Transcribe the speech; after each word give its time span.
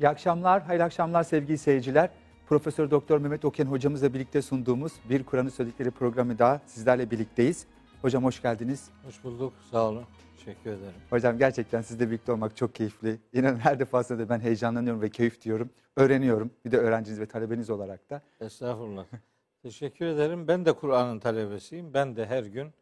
İyi 0.00 0.08
akşamlar, 0.08 0.62
hayırlı 0.62 0.84
akşamlar 0.84 1.22
sevgili 1.22 1.58
seyirciler. 1.58 2.10
Profesör 2.46 2.90
Doktor 2.90 3.18
Mehmet 3.18 3.44
Oken 3.44 3.66
hocamızla 3.66 4.14
birlikte 4.14 4.42
sunduğumuz 4.42 4.92
Bir 5.10 5.24
Kur'an'ı 5.24 5.50
Söyledikleri 5.50 5.90
programı 5.90 6.38
daha 6.38 6.60
sizlerle 6.66 7.10
birlikteyiz. 7.10 7.66
Hocam 8.02 8.24
hoş 8.24 8.42
geldiniz. 8.42 8.90
Hoş 9.04 9.24
bulduk. 9.24 9.52
Sağ 9.70 9.88
olun. 9.88 10.04
Teşekkür 10.36 10.70
ederim. 10.70 10.94
Hocam 11.10 11.38
gerçekten 11.38 11.82
sizle 11.82 12.06
birlikte 12.06 12.32
olmak 12.32 12.56
çok 12.56 12.74
keyifli. 12.74 13.18
İnanın 13.32 13.58
her 13.58 13.78
defasında 13.78 14.18
da 14.18 14.28
ben 14.28 14.40
heyecanlanıyorum 14.40 15.02
ve 15.02 15.10
keyif 15.10 15.42
diyorum. 15.42 15.70
Öğreniyorum. 15.96 16.50
Bir 16.64 16.70
de 16.70 16.78
öğrenciniz 16.78 17.20
ve 17.20 17.26
talebeniz 17.26 17.70
olarak 17.70 18.10
da. 18.10 18.22
Estağfurullah. 18.40 19.04
Teşekkür 19.62 20.06
ederim. 20.06 20.48
Ben 20.48 20.64
de 20.64 20.72
Kur'an'ın 20.72 21.18
talebesiyim. 21.18 21.94
Ben 21.94 22.16
de 22.16 22.26
her 22.26 22.42
gün 22.42 22.72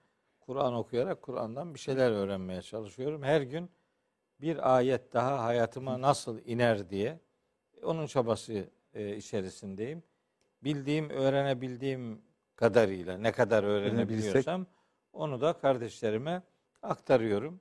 Kur'an 0.40 0.74
okuyarak 0.74 1.22
Kur'an'dan 1.22 1.74
bir 1.74 1.78
şeyler 1.78 2.10
öğrenmeye 2.10 2.62
çalışıyorum. 2.62 3.22
Her 3.22 3.40
gün 3.40 3.70
bir 4.40 4.76
ayet 4.76 5.12
daha 5.12 5.44
hayatıma 5.44 6.00
nasıl 6.00 6.38
iner 6.44 6.90
diye 6.90 7.20
onun 7.82 8.06
çabası 8.06 8.70
e, 8.94 9.16
içerisindeyim. 9.16 10.02
Bildiğim, 10.64 11.10
öğrenebildiğim 11.10 12.22
kadarıyla 12.56 13.18
ne 13.18 13.32
kadar 13.32 13.64
öğrenebiliyorsam 13.64 14.66
onu 15.12 15.40
da 15.40 15.52
kardeşlerime 15.52 16.42
aktarıyorum. 16.82 17.60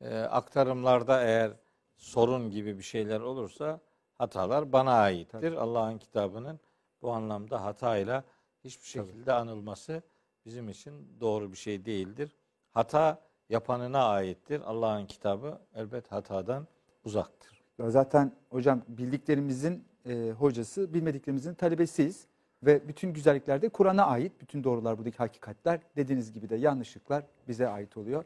E, 0.00 0.18
aktarımlarda 0.18 1.22
eğer 1.24 1.52
sorun 1.96 2.50
gibi 2.50 2.78
bir 2.78 2.82
şeyler 2.82 3.20
olursa 3.20 3.80
hatalar 4.14 4.72
bana 4.72 4.92
aittir. 4.92 5.52
Allah'ın 5.52 5.98
kitabının 5.98 6.60
bu 7.02 7.12
anlamda 7.12 7.64
hatayla 7.64 8.24
hiçbir 8.64 8.86
şekilde 8.86 9.32
anılması 9.32 10.02
bizim 10.44 10.68
için 10.68 11.20
doğru 11.20 11.52
bir 11.52 11.56
şey 11.56 11.84
değildir. 11.84 12.36
Hata 12.70 13.22
yapanına 13.48 14.04
aittir. 14.04 14.60
Allah'ın 14.64 15.06
kitabı 15.06 15.58
elbet 15.74 16.12
hatadan 16.12 16.66
uzaktır. 17.04 17.62
Ya 17.78 17.90
Zaten 17.90 18.32
hocam 18.50 18.82
bildiklerimizin 18.88 19.84
e, 20.06 20.30
hocası, 20.38 20.94
bilmediklerimizin 20.94 21.54
talebesiyiz. 21.54 22.26
Ve 22.62 22.88
bütün 22.88 23.12
güzellikler 23.12 23.62
de 23.62 23.68
Kur'an'a 23.68 24.06
ait. 24.06 24.32
Bütün 24.40 24.64
doğrular, 24.64 24.98
buradaki 24.98 25.16
hakikatler 25.16 25.80
dediğiniz 25.96 26.32
gibi 26.32 26.48
de 26.48 26.56
yanlışlıklar 26.56 27.24
bize 27.48 27.68
ait 27.68 27.96
oluyor. 27.96 28.24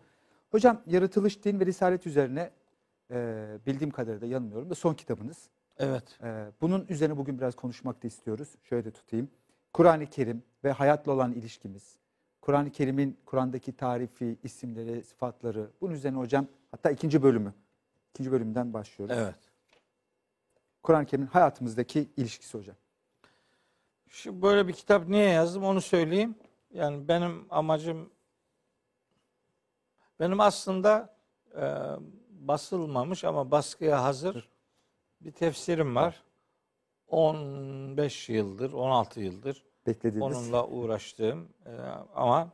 Hocam 0.51 0.81
yaratılış, 0.87 1.45
din 1.45 1.61
ve 1.61 1.67
risalet 1.67 2.07
üzerine 2.07 2.51
e, 3.11 3.47
bildiğim 3.67 3.91
kadarıyla 3.91 4.27
yanılmıyorum 4.27 4.71
da 4.71 4.75
son 4.75 4.95
kitabınız. 4.95 5.49
Evet. 5.79 6.19
Ee, 6.23 6.47
bunun 6.61 6.87
üzerine 6.89 7.17
bugün 7.17 7.39
biraz 7.39 7.57
konuşmak 7.57 8.03
da 8.03 8.07
istiyoruz. 8.07 8.49
Şöyle 8.65 8.85
de 8.85 8.91
tutayım. 8.91 9.29
Kur'an-ı 9.73 10.07
Kerim 10.07 10.43
ve 10.65 10.73
hayatla 10.73 11.13
olan 11.13 11.33
ilişkimiz. 11.33 11.98
Kur'an-ı 12.49 12.71
Kerim'in 12.71 13.19
Kur'an'daki 13.27 13.77
tarifi, 13.77 14.39
isimleri, 14.43 15.05
sıfatları. 15.05 15.71
Bunun 15.81 15.95
üzerine 15.95 16.19
hocam 16.19 16.47
hatta 16.71 16.91
ikinci 16.91 17.23
bölümü. 17.23 17.55
ikinci 18.11 18.33
bölümden 18.33 18.73
başlıyoruz. 18.73 19.17
Evet. 19.19 19.35
Kur'an-ı 20.83 21.07
Kerim'in 21.07 21.27
hayatımızdaki 21.27 22.09
ilişkisi 22.17 22.59
hocam. 22.59 22.77
Şu 24.09 24.43
böyle 24.43 24.69
bir 24.69 24.73
kitap 24.73 25.09
niye 25.09 25.29
yazdım 25.29 25.65
onu 25.65 25.81
söyleyeyim. 25.81 26.35
Yani 26.71 27.09
benim 27.09 27.47
amacım 27.51 28.11
benim 30.21 30.41
aslında 30.41 31.17
e, 31.57 31.63
basılmamış 32.31 33.25
ama 33.25 33.51
baskıya 33.51 34.03
hazır 34.05 34.49
bir 35.21 35.33
tefsirim 35.33 35.97
var. 35.97 36.23
15 37.09 38.29
yıldır, 38.29 38.73
16 38.73 39.21
yıldır 39.21 39.68
Beklediğiniz. 39.89 40.37
onunla 40.37 40.67
uğraştığım 40.67 41.49
e, 41.67 41.71
ama 42.15 42.49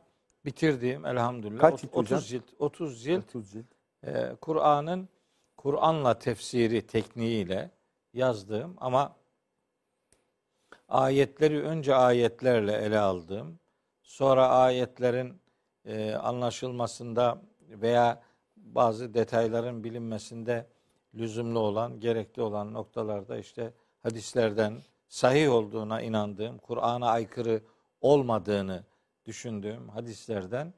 bitirdiğim 0.45 1.05
elhamdülillah 1.05 1.59
Kaç 1.59 1.81
cilt 1.81 1.93
30 1.93 2.05
hocam? 2.11 2.19
cilt 2.19 2.43
30 2.59 3.03
cilt 3.03 3.23
30 3.25 3.51
cilt. 3.51 3.65
e, 4.03 4.35
Kur'an'ın 4.41 5.09
Kur'an'la 5.57 6.19
tefsiri 6.19 6.87
tekniğiyle 6.87 7.71
yazdığım 8.13 8.75
ama 8.77 9.15
ayetleri 10.89 11.61
önce 11.63 11.95
ayetlerle 11.95 12.73
ele 12.73 12.99
aldığım, 12.99 13.59
sonra 14.03 14.49
ayetlerin 14.49 15.41
e, 15.85 16.13
anlaşılmasında 16.13 17.41
veya 17.69 18.21
bazı 18.57 19.13
detayların 19.13 19.83
bilinmesinde 19.83 20.67
lüzumlu 21.15 21.59
olan, 21.59 21.99
gerekli 21.99 22.41
olan 22.41 22.73
noktalarda 22.73 23.37
işte 23.37 23.73
hadislerden 24.03 24.81
sahih 25.07 25.51
olduğuna 25.51 26.01
inandığım, 26.01 26.57
Kur'an'a 26.57 27.09
aykırı 27.09 27.61
olmadığını 28.01 28.83
düşündüğüm 29.25 29.89
hadislerden 29.89 30.73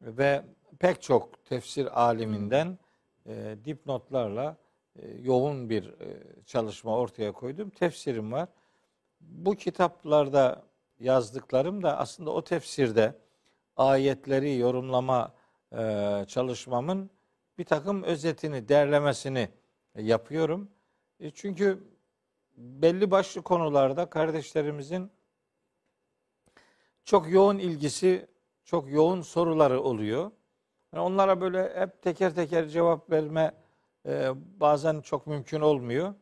ve 0.00 0.44
pek 0.78 1.02
çok 1.02 1.44
tefsir 1.44 2.02
aliminden 2.04 2.78
e, 3.26 3.56
dipnotlarla 3.64 4.56
e, 4.96 5.08
yoğun 5.08 5.70
bir 5.70 5.84
e, 5.84 6.22
çalışma 6.46 6.96
ortaya 6.96 7.32
koydum. 7.32 7.70
Tefsirim 7.70 8.32
var. 8.32 8.48
Bu 9.20 9.54
kitaplarda 9.54 10.62
yazdıklarım 11.00 11.82
da 11.82 11.98
aslında 11.98 12.30
o 12.30 12.44
tefsirde 12.44 13.14
ayetleri 13.76 14.56
yorumlama 14.56 15.34
e, 15.72 16.24
çalışmamın 16.28 17.10
bir 17.58 17.64
takım 17.64 18.02
özetini, 18.02 18.68
derlemesini 18.68 19.48
yapıyorum. 19.98 20.70
E, 21.20 21.30
çünkü 21.30 21.84
belli 22.56 23.10
başlı 23.10 23.42
konularda 23.42 24.06
kardeşlerimizin 24.10 25.10
çok 27.04 27.30
yoğun 27.30 27.58
ilgisi, 27.58 28.26
çok 28.64 28.90
yoğun 28.90 29.22
soruları 29.22 29.80
oluyor. 29.80 30.30
Yani 30.92 31.02
onlara 31.02 31.40
böyle 31.40 31.80
hep 31.80 32.02
teker 32.02 32.34
teker 32.34 32.68
cevap 32.68 33.10
verme 33.10 33.54
e, 34.06 34.30
bazen 34.60 35.00
çok 35.00 35.26
mümkün 35.26 35.60
olmuyor. 35.60 36.14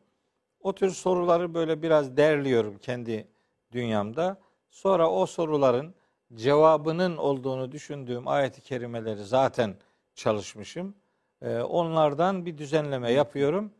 O 0.59 0.75
tür 0.75 0.89
soruları 0.89 1.53
böyle 1.53 1.81
biraz 1.81 2.17
derliyorum 2.17 2.77
kendi 2.77 3.27
dünyamda. 3.71 4.37
Sonra 4.69 5.11
o 5.11 5.25
soruların 5.25 5.95
cevabının 6.33 7.17
olduğunu 7.17 7.71
düşündüğüm 7.71 8.27
ayet-i 8.27 8.61
kerimeleri 8.61 9.23
zaten 9.23 9.75
çalışmışım. 10.15 10.95
E, 11.41 11.59
onlardan 11.59 12.45
bir 12.45 12.57
düzenleme 12.57 13.11
yapıyorum. 13.11 13.71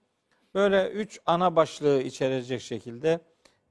Böyle 0.54 0.90
üç 0.90 1.20
ana 1.26 1.56
başlığı 1.56 2.02
içerecek 2.02 2.62
şekilde 2.62 3.20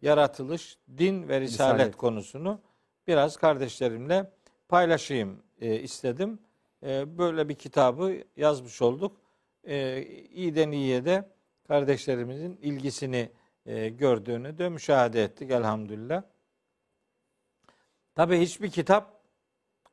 yaratılış, 0.03 0.79
din 0.99 1.29
ve 1.29 1.41
risalet, 1.41 1.75
Risalet. 1.75 1.97
konusunu 1.97 2.61
biraz 3.07 3.37
kardeşlerimle 3.37 4.31
paylaşayım 4.69 5.43
e, 5.61 5.81
istedim. 5.81 6.39
E, 6.83 7.19
böyle 7.19 7.49
bir 7.49 7.55
kitabı 7.55 8.17
yazmış 8.37 8.83
olduk. 8.83 9.17
E, 9.65 10.03
iyiden 10.33 10.71
iyiye 10.71 11.05
de 11.05 11.29
kardeşlerimizin 11.69 12.57
ilgisini 12.63 13.31
e, 13.67 13.89
gördüğünü 13.89 14.59
de 14.59 14.69
müşahede 14.69 15.25
ettik 15.25 15.51
elhamdülillah. 15.51 16.23
Tabi 18.15 18.41
hiçbir 18.41 18.71
kitap 18.71 19.23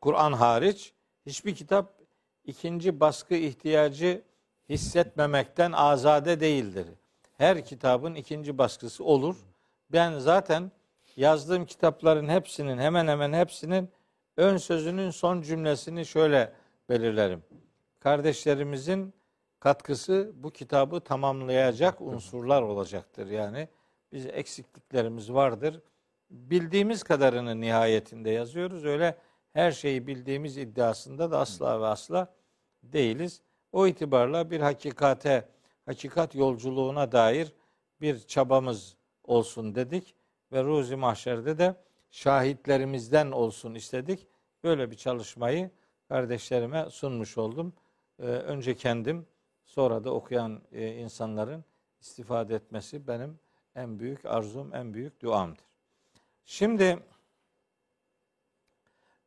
Kur'an 0.02 0.34
hariç 0.34 0.94
hiçbir 1.26 1.56
kitap 1.56 2.00
ikinci 2.46 3.00
baskı 3.00 3.36
ihtiyacı 3.36 4.22
hissetmemekten 4.70 5.72
azade 5.72 6.40
değildir. 6.40 6.88
Her 7.38 7.66
kitabın 7.66 8.16
ikinci 8.16 8.58
baskısı 8.58 9.04
olur. 9.04 9.36
Ben 9.90 10.20
zaten 10.20 10.72
yazdığım 11.16 11.66
kitapların 11.66 12.28
hepsinin 12.28 12.78
hemen 12.78 13.08
hemen 13.08 13.34
hepsinin 13.34 13.90
ön 14.38 14.58
sözünün 14.58 15.10
son 15.10 15.42
cümlesini 15.42 16.06
şöyle 16.06 16.54
belirlerim. 16.90 17.44
Kardeşlerimizin 18.00 19.14
katkısı 19.60 20.32
bu 20.36 20.52
kitabı 20.52 21.00
tamamlayacak 21.00 22.02
unsurlar 22.02 22.62
olacaktır. 22.62 23.28
Yani 23.28 23.68
biz 24.12 24.26
eksikliklerimiz 24.26 25.34
vardır. 25.34 25.82
Bildiğimiz 26.30 27.04
kadarını 27.04 27.62
nihayetinde 27.62 28.30
yazıyoruz. 28.30 28.86
Öyle 28.86 29.18
her 29.54 29.72
şeyi 29.72 30.08
bildiğimiz 30.08 30.58
iddiasında 30.58 31.32
da 31.32 31.40
asla 31.40 31.82
ve 31.82 31.86
asla 31.86 32.34
değiliz. 32.84 33.42
O 33.72 33.88
itibarla 33.88 34.52
bir 34.52 34.60
hakikate, 34.60 35.50
hakikat 35.86 36.36
yolculuğuna 36.36 37.12
dair 37.12 37.54
bir 38.02 38.20
çabamız 38.20 38.96
olsun 39.24 39.76
dedik 39.76 40.16
ve 40.52 40.64
Ruzi 40.64 40.96
Mahşer'de 40.96 41.58
de 41.58 41.76
şahitlerimizden 42.12 43.32
olsun 43.32 43.76
istedik. 43.76 44.28
Böyle 44.64 44.92
bir 44.92 44.96
çalışmayı 44.96 45.72
kardeşlerime 46.08 46.90
sunmuş 46.90 47.38
oldum. 47.38 47.74
Ee, 48.20 48.24
önce 48.24 48.76
kendim, 48.76 49.28
sonra 49.66 50.04
da 50.04 50.14
okuyan 50.14 50.62
e, 50.72 50.96
insanların 50.96 51.66
istifade 52.02 52.56
etmesi 52.56 53.08
benim 53.08 53.40
en 53.76 54.00
büyük 54.00 54.26
arzum, 54.26 54.76
en 54.76 54.94
büyük 54.94 55.22
duamdır. 55.22 55.64
Şimdi 56.46 57.00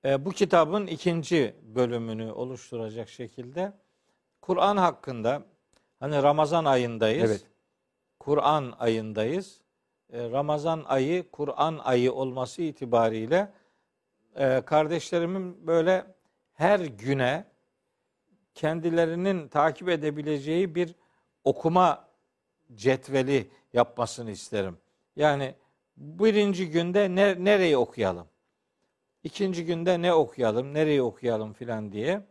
e, 0.05 0.25
bu 0.25 0.31
kitabın 0.31 0.87
ikinci 0.87 1.56
bölümünü 1.62 2.33
oluşturacak 2.33 3.09
şekilde 3.09 3.73
Kur'an 4.43 4.77
hakkında 4.77 5.43
hani 6.00 6.23
Ramazan 6.23 6.65
ayındayız. 6.65 7.31
Evet. 7.31 7.47
Kur'an 8.19 8.75
ayındayız. 8.79 9.61
E, 10.12 10.31
Ramazan 10.31 10.85
ayı 10.87 11.31
Kur'an 11.31 11.79
ayı 11.79 12.12
olması 12.12 12.62
itibariyle 12.62 13.53
e, 14.37 14.61
kardeşlerimin 14.61 15.67
böyle 15.67 16.06
her 16.55 16.81
güne 16.81 17.44
kendilerinin 18.55 19.49
takip 19.49 19.89
edebileceği 19.89 20.75
bir 20.75 20.95
okuma 21.45 22.09
cetveli 22.75 23.50
yapmasını 23.73 24.31
isterim. 24.31 24.79
Yani 25.17 25.55
birinci 25.97 26.71
günde 26.71 27.15
ne, 27.15 27.45
nereyi 27.45 27.77
okuyalım? 27.77 28.27
İkinci 29.25 29.65
günde 29.65 30.03
ne 30.03 30.12
okuyalım, 30.12 30.75
nereyi 30.75 31.03
okuyalım 31.03 31.53
filan 31.53 31.93
diye. 31.93 32.23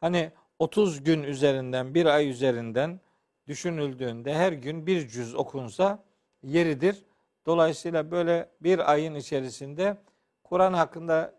Hani 0.00 0.32
30 0.58 1.04
gün 1.04 1.22
üzerinden, 1.22 1.94
bir 1.94 2.06
ay 2.06 2.28
üzerinden 2.28 3.00
düşünüldüğünde 3.46 4.34
her 4.34 4.52
gün 4.52 4.86
bir 4.86 5.08
cüz 5.08 5.34
okunsa 5.34 6.04
yeridir. 6.42 7.04
Dolayısıyla 7.46 8.10
böyle 8.10 8.48
bir 8.60 8.92
ayın 8.92 9.14
içerisinde 9.14 9.96
Kur'an 10.44 10.72
hakkında 10.72 11.34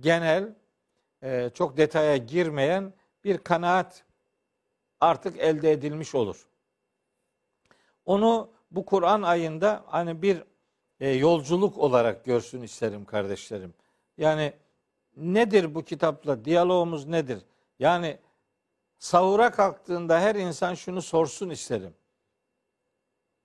genel, 0.00 0.54
e, 1.22 1.50
çok 1.54 1.76
detaya 1.76 2.16
girmeyen 2.16 2.92
bir 3.24 3.38
kanaat 3.38 4.04
artık 5.00 5.38
elde 5.38 5.72
edilmiş 5.72 6.14
olur. 6.14 6.46
Onu 8.04 8.50
bu 8.70 8.84
Kur'an 8.84 9.22
ayında 9.22 9.84
hani 9.86 10.22
bir 10.22 10.42
e, 11.00 11.10
yolculuk 11.10 11.78
olarak 11.78 12.24
görsün 12.24 12.62
isterim 12.62 13.04
kardeşlerim. 13.04 13.74
Yani 14.18 14.52
nedir 15.16 15.74
bu 15.74 15.84
kitapla 15.84 16.44
diyalogumuz 16.44 17.06
nedir? 17.06 17.42
Yani 17.78 18.18
sahura 19.00 19.50
kalktığında 19.50 20.20
her 20.20 20.34
insan 20.34 20.74
şunu 20.74 21.02
sorsun 21.02 21.50
isterim. 21.50 21.94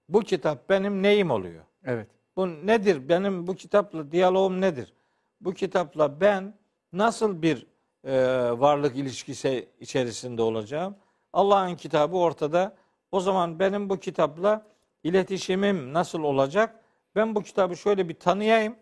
Bu 0.09 0.21
kitap 0.21 0.69
benim 0.69 1.03
neyim 1.03 1.31
oluyor? 1.31 1.63
Evet. 1.85 2.07
Bu 2.35 2.47
nedir? 2.47 3.09
Benim 3.09 3.47
bu 3.47 3.55
kitapla 3.55 4.11
diyalogum 4.11 4.61
nedir? 4.61 4.93
Bu 5.41 5.53
kitapla 5.53 6.21
ben 6.21 6.53
nasıl 6.93 7.41
bir 7.41 7.67
e, 8.03 8.13
varlık 8.59 8.95
ilişkisi 8.95 9.69
içerisinde 9.79 10.41
olacağım? 10.41 10.95
Allah'ın 11.33 11.75
kitabı 11.75 12.17
ortada. 12.17 12.75
O 13.11 13.19
zaman 13.19 13.59
benim 13.59 13.89
bu 13.89 13.99
kitapla 13.99 14.65
iletişimim 15.03 15.93
nasıl 15.93 16.23
olacak? 16.23 16.83
Ben 17.15 17.35
bu 17.35 17.43
kitabı 17.43 17.77
şöyle 17.77 18.09
bir 18.09 18.13
tanıyayım. 18.13 18.75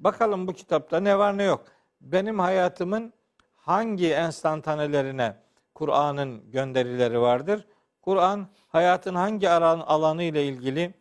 Bakalım 0.00 0.46
bu 0.46 0.52
kitapta 0.52 1.00
ne 1.00 1.18
var 1.18 1.38
ne 1.38 1.42
yok. 1.42 1.64
Benim 2.00 2.38
hayatımın 2.38 3.12
hangi 3.56 4.12
enstantanelerine 4.12 5.43
Kur'an'ın 5.74 6.50
gönderileri 6.50 7.20
vardır? 7.20 7.66
Kur'an 8.02 8.48
hayatın 8.68 9.14
hangi 9.14 9.50
alanı 9.50 10.22
ile 10.22 10.46
ilgili 10.46 10.94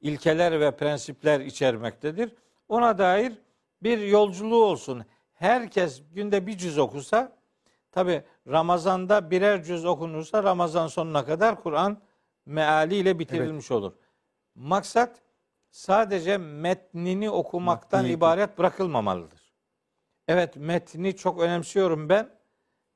ilkeler 0.00 0.60
ve 0.60 0.76
prensipler 0.76 1.40
içermektedir. 1.40 2.34
Ona 2.68 2.98
dair 2.98 3.32
bir 3.82 3.98
yolculuğu 3.98 4.64
olsun. 4.64 5.04
Herkes 5.32 6.02
günde 6.14 6.46
bir 6.46 6.58
cüz 6.58 6.78
okusa, 6.78 7.32
tabi 7.92 8.22
Ramazan'da 8.46 9.30
birer 9.30 9.62
cüz 9.62 9.84
okunursa 9.84 10.42
Ramazan 10.42 10.86
sonuna 10.86 11.24
kadar 11.24 11.62
Kur'an 11.62 12.00
mealiyle 12.46 13.18
bitirilmiş 13.18 13.70
evet. 13.70 13.82
olur. 13.82 13.92
Maksat 14.54 15.22
sadece 15.70 16.38
metnini 16.38 17.30
okumaktan 17.30 18.02
Metni. 18.02 18.14
ibaret 18.14 18.58
bırakılmamalıdır. 18.58 19.52
Evet 20.28 20.56
metni 20.56 21.16
çok 21.16 21.40
önemsiyorum 21.40 22.08
ben. 22.08 22.37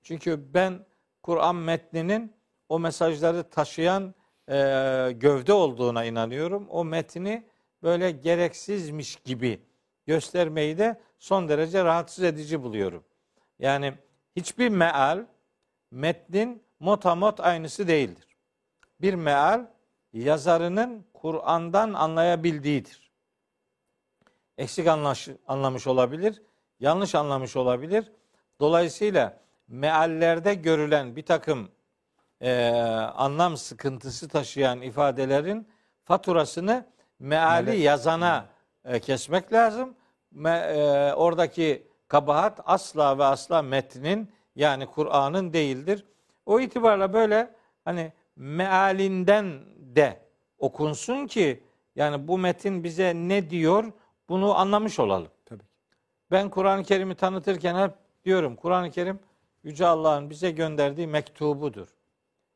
Çünkü 0.03 0.55
ben 0.55 0.87
Kur'an 1.23 1.57
metninin 1.57 2.33
o 2.69 2.79
mesajları 2.79 3.51
taşıyan 3.51 4.15
e, 4.49 4.55
gövde 5.13 5.53
olduğuna 5.53 6.05
inanıyorum. 6.05 6.69
O 6.69 6.85
metni 6.85 7.45
böyle 7.83 8.11
gereksizmiş 8.11 9.17
gibi 9.17 9.61
göstermeyi 10.07 10.79
de 10.79 11.01
son 11.19 11.49
derece 11.49 11.85
rahatsız 11.85 12.25
edici 12.25 12.63
buluyorum. 12.63 13.05
Yani 13.59 13.95
hiçbir 14.37 14.69
meal 14.69 15.27
metnin 15.91 16.63
motamot 16.81 17.41
aynısı 17.41 17.89
değildir. 17.89 18.37
Bir 19.01 19.15
meal 19.15 19.67
yazarının 20.13 21.07
Kur'an'dan 21.15 21.93
anlayabildiğidir. 21.93 23.13
Eksik 24.59 24.87
anlaş, 24.87 25.29
anlamış 25.47 25.87
olabilir, 25.87 26.43
yanlış 26.81 27.15
anlamış 27.15 27.57
olabilir. 27.57 28.13
Dolayısıyla 28.61 29.41
meallerde 29.73 30.55
görülen 30.55 31.17
bir 31.17 31.23
takım 31.23 31.69
e, 32.41 32.71
anlam 33.17 33.57
sıkıntısı 33.57 34.29
taşıyan 34.29 34.83
ifadelerin 34.83 35.69
faturasını 36.05 36.87
meali 37.19 37.71
evet. 37.71 37.81
yazana 37.81 38.47
e, 38.85 39.01
kesmek 39.01 39.53
lazım. 39.53 39.95
Me, 40.31 40.51
e, 40.51 41.13
oradaki 41.15 41.87
kabahat 42.09 42.61
asla 42.65 43.19
ve 43.19 43.25
asla 43.25 43.63
metnin 43.63 44.31
yani 44.57 44.87
Kur'an'ın 44.87 45.53
değildir. 45.53 46.05
O 46.47 46.61
itibarla 46.61 47.13
böyle 47.13 47.51
hani 47.85 48.13
mealinden 48.37 49.61
de 49.77 50.21
okunsun 50.59 51.27
ki 51.27 51.63
yani 51.97 52.29
bu 52.29 52.39
metin 52.39 52.85
bize 52.85 53.13
ne 53.15 53.51
diyor 53.51 53.93
bunu 54.29 54.59
anlamış 54.59 54.99
olalım. 54.99 55.29
Tabii. 55.45 55.65
Ben 56.31 56.51
Kur'an-ı 56.51 56.85
Kerim'i 56.85 57.15
tanıtırken 57.15 57.83
hep 57.83 57.93
diyorum 58.25 58.57
Kur'an-ı 58.57 58.91
Kerim 58.91 59.21
Yüce 59.63 59.87
Allah'ın 59.87 60.31
bize 60.31 60.51
gönderdiği 60.51 61.07
mektubudur. 61.07 61.89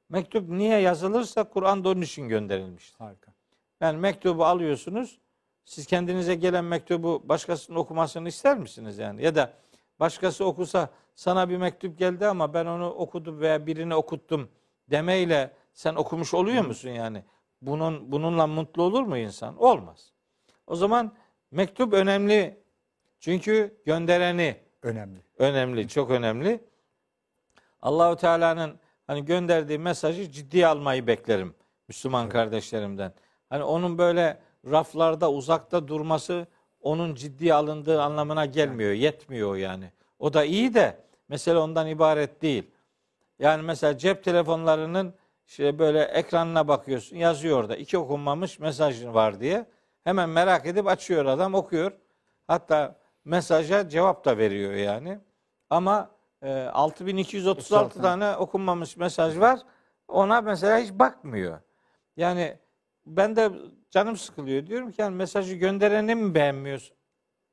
Mektup 0.09 0.49
niye 0.49 0.79
yazılırsa 0.79 1.45
Kur'an 1.45 1.85
da 1.85 1.89
onun 1.89 2.01
için 2.01 2.29
gönderilmiştir. 2.29 2.99
Harika. 2.99 3.33
Yani 3.81 3.99
mektubu 3.99 4.45
alıyorsunuz. 4.45 5.19
Siz 5.65 5.87
kendinize 5.87 6.35
gelen 6.35 6.65
mektubu 6.65 7.23
başkasının 7.25 7.79
okumasını 7.79 8.29
ister 8.29 8.59
misiniz 8.59 8.99
yani? 8.99 9.25
Ya 9.25 9.35
da 9.35 9.53
başkası 10.01 10.45
okusa 10.45 10.91
sana 11.15 11.49
bir 11.49 11.57
mektup 11.57 11.99
geldi 11.99 12.27
ama 12.27 12.55
ben 12.55 12.67
onu 12.67 12.91
okudum 12.91 13.41
veya 13.41 13.67
birine 13.67 13.95
okuttum 13.95 14.49
demeyle 14.91 15.53
sen 15.75 15.95
okumuş 15.95 16.35
oluyor 16.35 16.65
musun 16.65 16.91
yani? 16.91 17.25
Bunun 17.63 18.13
bununla 18.13 18.47
mutlu 18.47 18.83
olur 18.83 19.03
mu 19.03 19.19
insan? 19.19 19.57
Olmaz. 19.57 20.13
O 20.67 20.77
zaman 20.77 21.15
mektup 21.51 21.93
önemli. 21.93 22.61
Çünkü 23.21 23.81
göndereni 23.85 24.57
önemli. 24.83 25.23
Önemli, 25.39 25.89
çok 25.89 26.11
önemli. 26.11 26.61
Allahu 27.87 28.17
Teala'nın 28.17 28.79
hani 29.07 29.25
gönderdiği 29.25 29.79
mesajı 29.79 30.31
ciddiye 30.31 30.67
almayı 30.67 31.07
beklerim 31.07 31.55
Müslüman 31.89 32.23
evet. 32.23 32.33
kardeşlerimden. 32.33 33.13
Hani 33.51 33.65
onun 33.65 33.99
böyle 33.99 34.39
raflarda 34.71 35.31
uzakta 35.31 35.89
durması 35.89 36.47
onun 36.81 37.15
ciddiye 37.15 37.55
alındığı 37.55 38.03
anlamına 38.03 38.47
gelmiyor. 38.47 38.93
Yetmiyor 38.93 39.57
yani. 39.57 39.93
O 40.19 40.33
da 40.33 40.45
iyi 40.45 40.75
de 40.75 40.99
mesele 41.29 41.59
ondan 41.59 41.87
ibaret 41.87 42.43
değil. 42.43 42.71
Yani 43.39 43.63
mesela 43.63 43.99
cep 43.99 44.25
telefonlarının 44.25 45.15
işte 45.47 45.79
böyle 45.79 46.03
ekranına 46.03 46.69
bakıyorsun 46.69 47.17
yazıyor 47.17 47.59
orada 47.59 47.77
iki 47.77 47.99
okunmamış 47.99 48.59
mesaj 48.59 49.07
var 49.07 49.41
diye. 49.41 49.67
Hemen 50.05 50.29
merak 50.29 50.67
edip 50.67 50.87
açıyor 50.87 51.25
adam 51.25 51.55
okuyor. 51.55 51.93
Hatta 52.47 52.97
mesaja 53.25 53.89
cevap 53.89 54.25
da 54.25 54.39
veriyor 54.39 54.73
yani. 54.73 55.19
Ama 55.71 56.16
e, 56.43 56.53
6236 56.53 58.03
tane 58.03 58.37
okunmamış 58.37 58.97
mesaj 58.97 59.39
var. 59.39 59.61
Ona 60.09 60.41
mesela 60.41 60.79
hiç 60.79 60.93
bakmıyor. 60.93 61.61
Yani 62.17 62.59
ben 63.07 63.37
de 63.37 63.51
canım 63.91 64.17
sıkılıyor. 64.17 64.67
Diyorum 64.67 64.91
ki 64.91 65.01
yani 65.01 65.17
mesajı 65.17 65.55
göndereni 65.55 66.15
mi 66.15 66.35
beğenmiyorsun? 66.35 66.97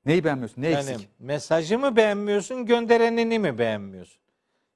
Neyi 0.06 0.24
beğenmiyorsun? 0.24 0.62
Ne 0.62 0.70
yani 0.70 0.90
eksik? 0.90 1.10
Mesajı 1.20 1.80
mı 1.80 1.96
beğenmiyorsun, 1.96 2.66
gönderenini 2.66 3.40
mi 3.40 3.58
beğenmiyorsun? 3.58 4.22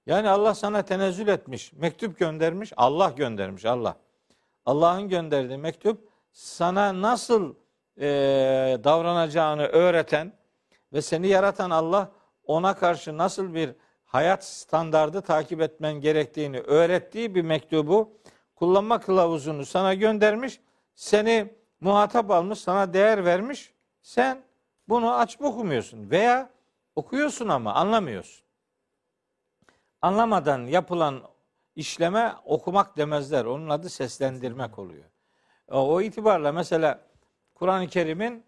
Yani 0.05 0.29
Allah 0.29 0.55
sana 0.55 0.81
tenezzül 0.81 1.27
etmiş, 1.27 1.73
mektup 1.73 2.19
göndermiş, 2.19 2.73
Allah 2.77 3.09
göndermiş, 3.09 3.65
Allah. 3.65 3.97
Allah'ın 4.65 5.09
gönderdiği 5.09 5.57
mektup 5.57 6.09
sana 6.31 7.01
nasıl 7.01 7.55
e, 7.97 8.07
davranacağını 8.83 9.63
öğreten 9.63 10.33
ve 10.93 11.01
seni 11.01 11.27
yaratan 11.27 11.69
Allah 11.69 12.11
ona 12.43 12.75
karşı 12.75 13.17
nasıl 13.17 13.53
bir 13.53 13.75
hayat 14.17 14.45
standardı 14.45 15.21
takip 15.21 15.62
etmen 15.62 15.93
gerektiğini 15.93 16.59
öğrettiği 16.59 17.36
bir 17.36 17.41
mektubu 17.41 18.19
kullanma 18.55 19.00
kılavuzunu 19.00 19.65
sana 19.65 19.93
göndermiş. 19.93 20.59
Seni 20.95 21.53
muhatap 21.81 22.31
almış, 22.31 22.59
sana 22.59 22.93
değer 22.93 23.25
vermiş. 23.25 23.74
Sen 24.01 24.43
bunu 24.89 25.15
açıp 25.15 25.41
okumuyorsun 25.41 26.09
veya 26.09 26.50
okuyorsun 26.95 27.47
ama 27.47 27.74
anlamıyorsun. 27.74 28.45
Anlamadan 30.01 30.65
yapılan 30.65 31.24
işleme 31.75 32.36
okumak 32.45 32.97
demezler. 32.97 33.45
Onun 33.45 33.69
adı 33.69 33.89
seslendirmek 33.89 34.79
oluyor. 34.79 35.05
O 35.67 36.01
itibarla 36.01 36.51
mesela 36.51 37.00
Kur'an-ı 37.55 37.88
Kerim'in 37.88 38.45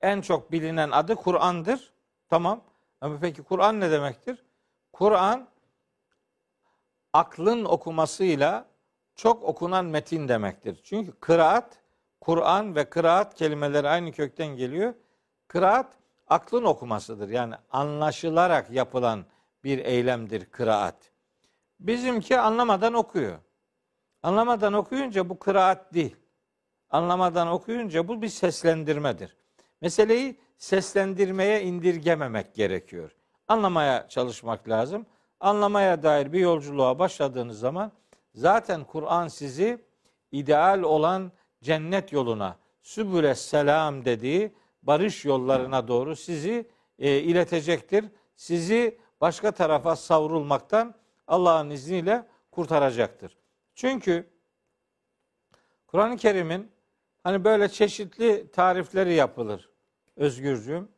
en 0.00 0.20
çok 0.20 0.52
bilinen 0.52 0.90
adı 0.90 1.14
Kur'an'dır. 1.14 1.92
Tamam. 2.28 2.69
Ama 3.00 3.18
peki 3.20 3.42
Kur'an 3.42 3.80
ne 3.80 3.90
demektir? 3.90 4.44
Kur'an 4.92 5.48
aklın 7.12 7.64
okumasıyla 7.64 8.66
çok 9.14 9.42
okunan 9.42 9.84
metin 9.84 10.28
demektir. 10.28 10.80
Çünkü 10.84 11.12
kıraat, 11.20 11.78
Kur'an 12.20 12.76
ve 12.76 12.90
kıraat 12.90 13.34
kelimeleri 13.34 13.88
aynı 13.88 14.12
kökten 14.12 14.46
geliyor. 14.46 14.94
Kıraat 15.48 15.92
aklın 16.28 16.64
okumasıdır. 16.64 17.28
Yani 17.28 17.54
anlaşılarak 17.70 18.70
yapılan 18.70 19.24
bir 19.64 19.78
eylemdir 19.78 20.44
kıraat. 20.44 20.96
Bizimki 21.80 22.38
anlamadan 22.38 22.94
okuyor. 22.94 23.38
Anlamadan 24.22 24.72
okuyunca 24.72 25.28
bu 25.28 25.38
kıraat 25.38 25.94
değil. 25.94 26.16
anlamadan 26.90 27.48
okuyunca 27.48 28.08
bu 28.08 28.22
bir 28.22 28.28
seslendirmedir. 28.28 29.36
Meseleyi 29.80 30.40
seslendirmeye 30.60 31.62
indirgememek 31.62 32.54
gerekiyor. 32.54 33.16
Anlamaya 33.48 34.08
çalışmak 34.08 34.68
lazım. 34.68 35.06
Anlamaya 35.40 36.02
dair 36.02 36.32
bir 36.32 36.40
yolculuğa 36.40 36.98
başladığınız 36.98 37.58
zaman 37.58 37.92
zaten 38.34 38.84
Kur'an 38.84 39.28
sizi 39.28 39.84
ideal 40.32 40.82
olan 40.82 41.32
cennet 41.62 42.12
yoluna, 42.12 42.56
sübüle 42.82 43.34
selam 43.34 44.04
dediği 44.04 44.52
barış 44.82 45.24
yollarına 45.24 45.88
doğru 45.88 46.16
sizi 46.16 46.68
e, 46.98 47.18
iletecektir. 47.18 48.04
Sizi 48.36 48.98
başka 49.20 49.50
tarafa 49.50 49.96
savrulmaktan 49.96 50.94
Allah'ın 51.26 51.70
izniyle 51.70 52.26
kurtaracaktır. 52.50 53.36
Çünkü 53.74 54.30
Kur'an-ı 55.86 56.16
Kerim'in 56.16 56.70
hani 57.22 57.44
böyle 57.44 57.68
çeşitli 57.68 58.50
tarifleri 58.50 59.14
yapılır 59.14 59.69
Özgürcüğüm. 60.16 60.88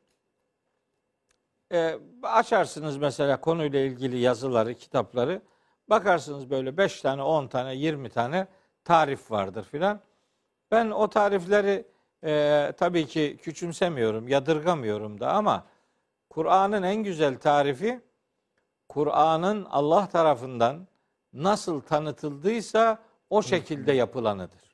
E, 1.72 1.98
açarsınız 2.22 2.96
mesela 2.96 3.40
konuyla 3.40 3.80
ilgili 3.80 4.18
yazıları, 4.18 4.74
kitapları. 4.74 5.42
Bakarsınız 5.90 6.50
böyle 6.50 6.76
5 6.76 7.00
tane, 7.00 7.22
10 7.22 7.46
tane, 7.46 7.74
20 7.74 8.10
tane 8.10 8.46
tarif 8.84 9.30
vardır 9.30 9.64
filan. 9.64 10.00
Ben 10.70 10.90
o 10.90 11.10
tarifleri 11.10 11.86
e, 12.24 12.72
tabii 12.78 13.06
ki 13.06 13.38
küçümsemiyorum, 13.42 14.28
yadırgamıyorum 14.28 15.20
da 15.20 15.32
ama 15.32 15.66
Kur'an'ın 16.30 16.82
en 16.82 16.96
güzel 17.02 17.38
tarifi 17.38 18.00
Kur'an'ın 18.88 19.64
Allah 19.64 20.08
tarafından 20.08 20.86
nasıl 21.32 21.80
tanıtıldıysa 21.80 23.02
o 23.30 23.42
şekilde 23.42 23.92
yapılanıdır. 23.92 24.71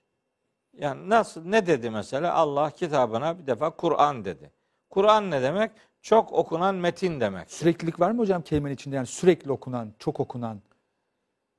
Yani 0.78 1.08
nasıl 1.08 1.44
ne 1.44 1.66
dedi 1.66 1.90
mesela? 1.90 2.34
Allah 2.34 2.70
kitabına 2.70 3.38
bir 3.38 3.46
defa 3.46 3.70
Kur'an 3.70 4.24
dedi. 4.24 4.50
Kur'an 4.90 5.30
ne 5.30 5.42
demek? 5.42 5.70
Çok 6.02 6.32
okunan 6.32 6.74
metin 6.74 7.20
demek. 7.20 7.50
Süreklilik 7.50 8.00
var 8.00 8.10
mı 8.10 8.18
hocam 8.18 8.42
kelimenin 8.42 8.74
içinde? 8.74 8.96
Yani 8.96 9.06
sürekli 9.06 9.52
okunan, 9.52 9.92
çok 9.98 10.20
okunan. 10.20 10.62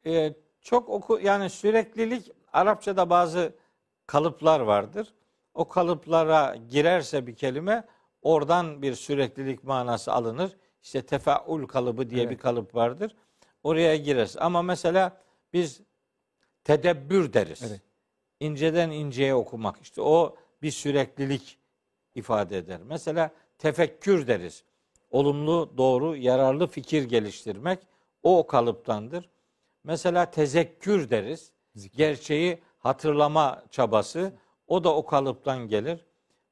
Ee, 0.05 0.33
çok 0.61 0.89
oku 0.89 1.19
yani 1.19 1.49
süreklilik 1.49 2.31
Arapçada 2.53 3.09
bazı 3.09 3.53
kalıplar 4.07 4.59
vardır. 4.59 5.13
O 5.53 5.67
kalıplara 5.67 6.55
girerse 6.69 7.27
bir 7.27 7.35
kelime 7.35 7.83
oradan 8.21 8.81
bir 8.81 8.93
süreklilik 8.95 9.63
manası 9.63 10.13
alınır. 10.13 10.57
İşte 10.83 11.01
tefaul 11.01 11.67
kalıbı 11.67 12.09
diye 12.09 12.21
Evet. 12.21 12.31
bir 12.31 12.37
kalıp 12.37 12.75
vardır. 12.75 13.15
Oraya 13.63 13.95
girer. 13.95 14.33
Ama 14.37 14.61
mesela 14.61 15.17
biz 15.53 15.81
tedebbür 16.63 17.33
deriz. 17.33 17.63
Evet. 17.63 17.81
İnceden 18.39 18.89
inceye 18.91 19.35
okumak. 19.35 19.81
İşte 19.81 20.01
o 20.01 20.35
bir 20.61 20.71
süreklilik 20.71 21.57
ifade 22.15 22.57
eder. 22.57 22.79
Mesela 22.85 23.31
tefekkür 23.57 24.27
deriz. 24.27 24.63
Olumlu, 25.11 25.73
doğru, 25.77 26.15
yararlı 26.15 26.67
fikir 26.67 27.03
geliştirmek 27.03 27.79
o 28.23 28.47
kalıptandır. 28.47 29.29
Mesela 29.83 30.31
tezekkür 30.31 31.09
deriz. 31.09 31.51
Gerçeği 31.95 32.59
hatırlama 32.79 33.63
çabası 33.71 34.33
o 34.67 34.83
da 34.83 34.95
o 34.95 35.05
kalıptan 35.05 35.67
gelir. 35.67 36.05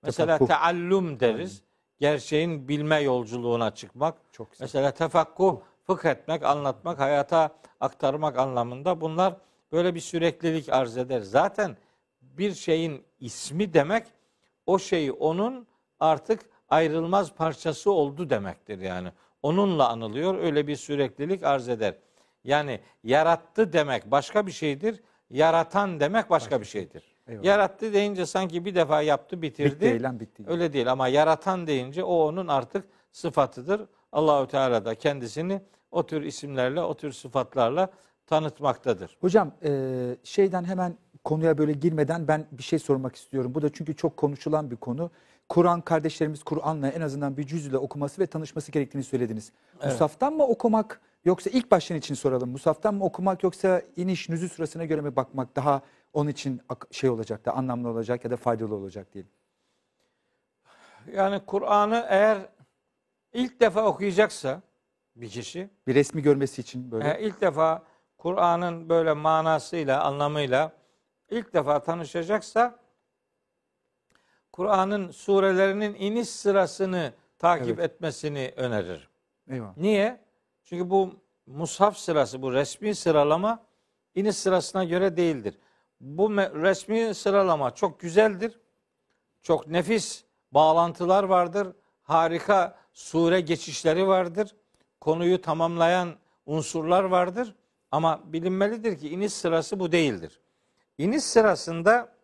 Mesela 0.03 0.37
Tefakkuh. 0.37 0.47
teallüm 0.47 1.19
deriz. 1.19 1.61
Gerçeğin 1.99 2.67
bilme 2.67 2.99
yolculuğuna 2.99 3.75
çıkmak. 3.75 4.17
Çok 4.31 4.51
güzel. 4.51 4.63
Mesela 4.65 4.91
tefakkuh, 4.91 5.59
fıkh 5.83 6.05
etmek, 6.05 6.43
anlatmak, 6.43 6.99
hayata 6.99 7.49
aktarmak 7.79 8.37
anlamında 8.37 9.01
bunlar 9.01 9.37
böyle 9.71 9.95
bir 9.95 9.99
süreklilik 9.99 10.69
arz 10.69 10.97
eder. 10.97 11.21
Zaten 11.21 11.77
bir 12.21 12.53
şeyin 12.53 13.03
ismi 13.19 13.73
demek 13.73 14.07
o 14.65 14.79
şey 14.79 15.11
onun 15.19 15.67
artık 15.99 16.41
ayrılmaz 16.69 17.33
parçası 17.33 17.91
oldu 17.91 18.29
demektir 18.29 18.79
yani. 18.79 19.11
Onunla 19.43 19.89
anılıyor 19.89 20.37
öyle 20.37 20.67
bir 20.67 20.75
süreklilik 20.75 21.43
arz 21.43 21.69
eder. 21.69 21.95
Yani 22.43 22.79
yarattı 23.03 23.73
demek 23.73 24.11
başka 24.11 24.47
bir 24.47 24.51
şeydir. 24.51 25.01
Yaratan 25.29 25.99
demek 25.99 26.29
başka 26.29 26.61
bir 26.61 26.65
şeydir. 26.65 27.03
Eyvallah. 27.27 27.45
Yarattı 27.45 27.93
deyince 27.93 28.25
sanki 28.25 28.65
bir 28.65 28.75
defa 28.75 29.01
yaptı 29.01 29.41
bitirdi. 29.41 29.75
Bitti, 29.75 29.85
eylem 29.85 30.19
bitti. 30.19 30.43
Öyle 30.47 30.73
değil 30.73 30.91
ama 30.91 31.07
yaratan 31.07 31.67
deyince 31.67 32.03
o 32.03 32.15
onun 32.15 32.47
artık 32.47 32.85
sıfatıdır. 33.11 33.81
Allahü 34.11 34.47
Teala 34.47 34.85
da 34.85 34.95
kendisini 34.95 35.61
o 35.91 36.05
tür 36.05 36.21
isimlerle, 36.21 36.81
o 36.81 36.93
tür 36.93 37.11
sıfatlarla 37.11 37.89
tanıtmaktadır. 38.27 39.17
Hocam 39.21 39.51
e, 39.63 40.15
şeyden 40.23 40.63
hemen 40.63 40.97
konuya 41.23 41.57
böyle 41.57 41.71
girmeden 41.71 42.27
ben 42.27 42.45
bir 42.51 42.63
şey 42.63 42.79
sormak 42.79 43.15
istiyorum. 43.15 43.55
Bu 43.55 43.61
da 43.61 43.73
çünkü 43.73 43.95
çok 43.95 44.17
konuşulan 44.17 44.71
bir 44.71 44.75
konu. 44.75 45.11
Kur'an 45.49 45.81
kardeşlerimiz 45.81 46.43
Kur'an'la 46.43 46.89
en 46.89 47.01
azından 47.01 47.37
bir 47.37 47.43
cüz 47.47 47.67
ile 47.67 47.77
okuması 47.77 48.21
ve 48.21 48.27
tanışması 48.27 48.71
gerektiğini 48.71 49.03
söylediniz. 49.03 49.51
Musaf'tan 49.85 50.33
mı 50.33 50.43
okumak 50.43 51.01
yoksa 51.25 51.49
ilk 51.49 51.71
baştan 51.71 51.97
için 51.97 52.15
soralım. 52.15 52.49
Musaf'tan 52.49 52.95
mı 52.95 53.03
okumak 53.03 53.43
yoksa 53.43 53.81
iniş 53.95 54.29
nüzul 54.29 54.47
sırasına 54.47 54.85
göre 54.85 55.01
mi 55.01 55.15
bakmak 55.15 55.55
daha 55.55 55.81
onun 56.13 56.29
için 56.29 56.61
şey 56.91 57.09
olacak 57.09 57.45
da 57.45 57.51
anlamlı 57.53 57.89
olacak 57.89 58.23
ya 58.25 58.31
da 58.31 58.37
faydalı 58.37 58.75
olacak 58.75 59.13
diyelim. 59.13 59.31
Yani 61.13 61.41
Kur'an'ı 61.45 62.05
eğer 62.09 62.37
ilk 63.33 63.59
defa 63.59 63.85
okuyacaksa 63.85 64.61
bir 65.15 65.29
kişi, 65.29 65.69
Bir 65.87 65.95
resmi 65.95 66.21
görmesi 66.21 66.61
için 66.61 66.91
böyle. 66.91 67.09
e, 67.09 67.21
ilk 67.27 67.41
defa 67.41 67.83
Kur'an'ın 68.17 68.89
böyle 68.89 69.13
manasıyla, 69.13 70.03
anlamıyla 70.03 70.71
ilk 71.29 71.53
defa 71.53 71.83
tanışacaksa 71.83 72.79
Kur'an'ın 74.53 75.11
surelerinin 75.11 75.95
iniş 75.99 76.29
sırasını 76.29 77.13
takip 77.39 77.79
Evet. 77.79 77.91
etmesini 77.91 78.53
öneririm. 78.55 79.07
Eyvallah. 79.49 79.77
Niye? 79.77 80.21
Çünkü 80.63 80.89
bu 80.89 81.13
mushaf 81.45 81.97
sırası, 81.97 82.41
bu 82.41 82.53
resmi 82.53 82.95
sıralama 82.95 83.63
iniş 84.15 84.35
sırasına 84.35 84.83
göre 84.83 85.17
değildir. 85.17 85.57
Bu 86.01 86.31
resmi 86.37 87.15
sıralama 87.15 87.75
çok 87.75 87.99
güzeldir. 87.99 88.59
Çok 89.41 89.67
nefis 89.67 90.23
bağlantılar 90.51 91.23
vardır. 91.23 91.67
Harika 92.01 92.77
sure 92.93 93.41
geçişleri 93.41 94.07
vardır. 94.07 94.55
Konuyu 95.01 95.41
tamamlayan 95.41 96.15
unsurlar 96.45 97.03
vardır. 97.03 97.55
Ama 97.91 98.21
bilinmelidir 98.25 98.99
ki 98.99 99.09
iniş 99.09 99.33
sırası 99.33 99.79
bu 99.79 99.91
değildir. 99.91 100.39
İniş 100.97 101.23
sırasında 101.23 102.17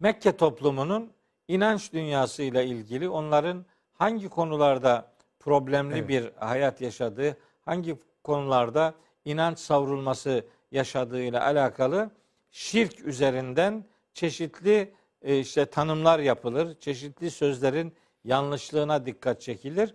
Mekke 0.00 0.36
toplumunun 0.36 1.12
inanç 1.48 1.92
dünyasıyla 1.92 2.62
ilgili 2.62 3.08
onların 3.08 3.64
hangi 3.94 4.28
konularda 4.28 5.12
problemli 5.40 5.98
Evet. 5.98 6.08
bir 6.08 6.32
hayat 6.36 6.80
yaşadığı, 6.80 7.36
hangi 7.64 7.96
konularda 8.24 8.94
inanç 9.24 9.58
savrulması 9.58 10.44
yaşadığıyla 10.72 11.44
alakalı 11.44 12.10
şirk 12.50 13.04
üzerinden 13.04 13.84
çeşitli 14.14 14.94
e, 15.22 15.38
işte 15.38 15.66
tanımlar 15.66 16.18
yapılır, 16.18 16.80
çeşitli 16.80 17.30
sözlerin 17.30 17.94
yanlışlığına 18.24 19.06
dikkat 19.06 19.40
çekilir 19.40 19.94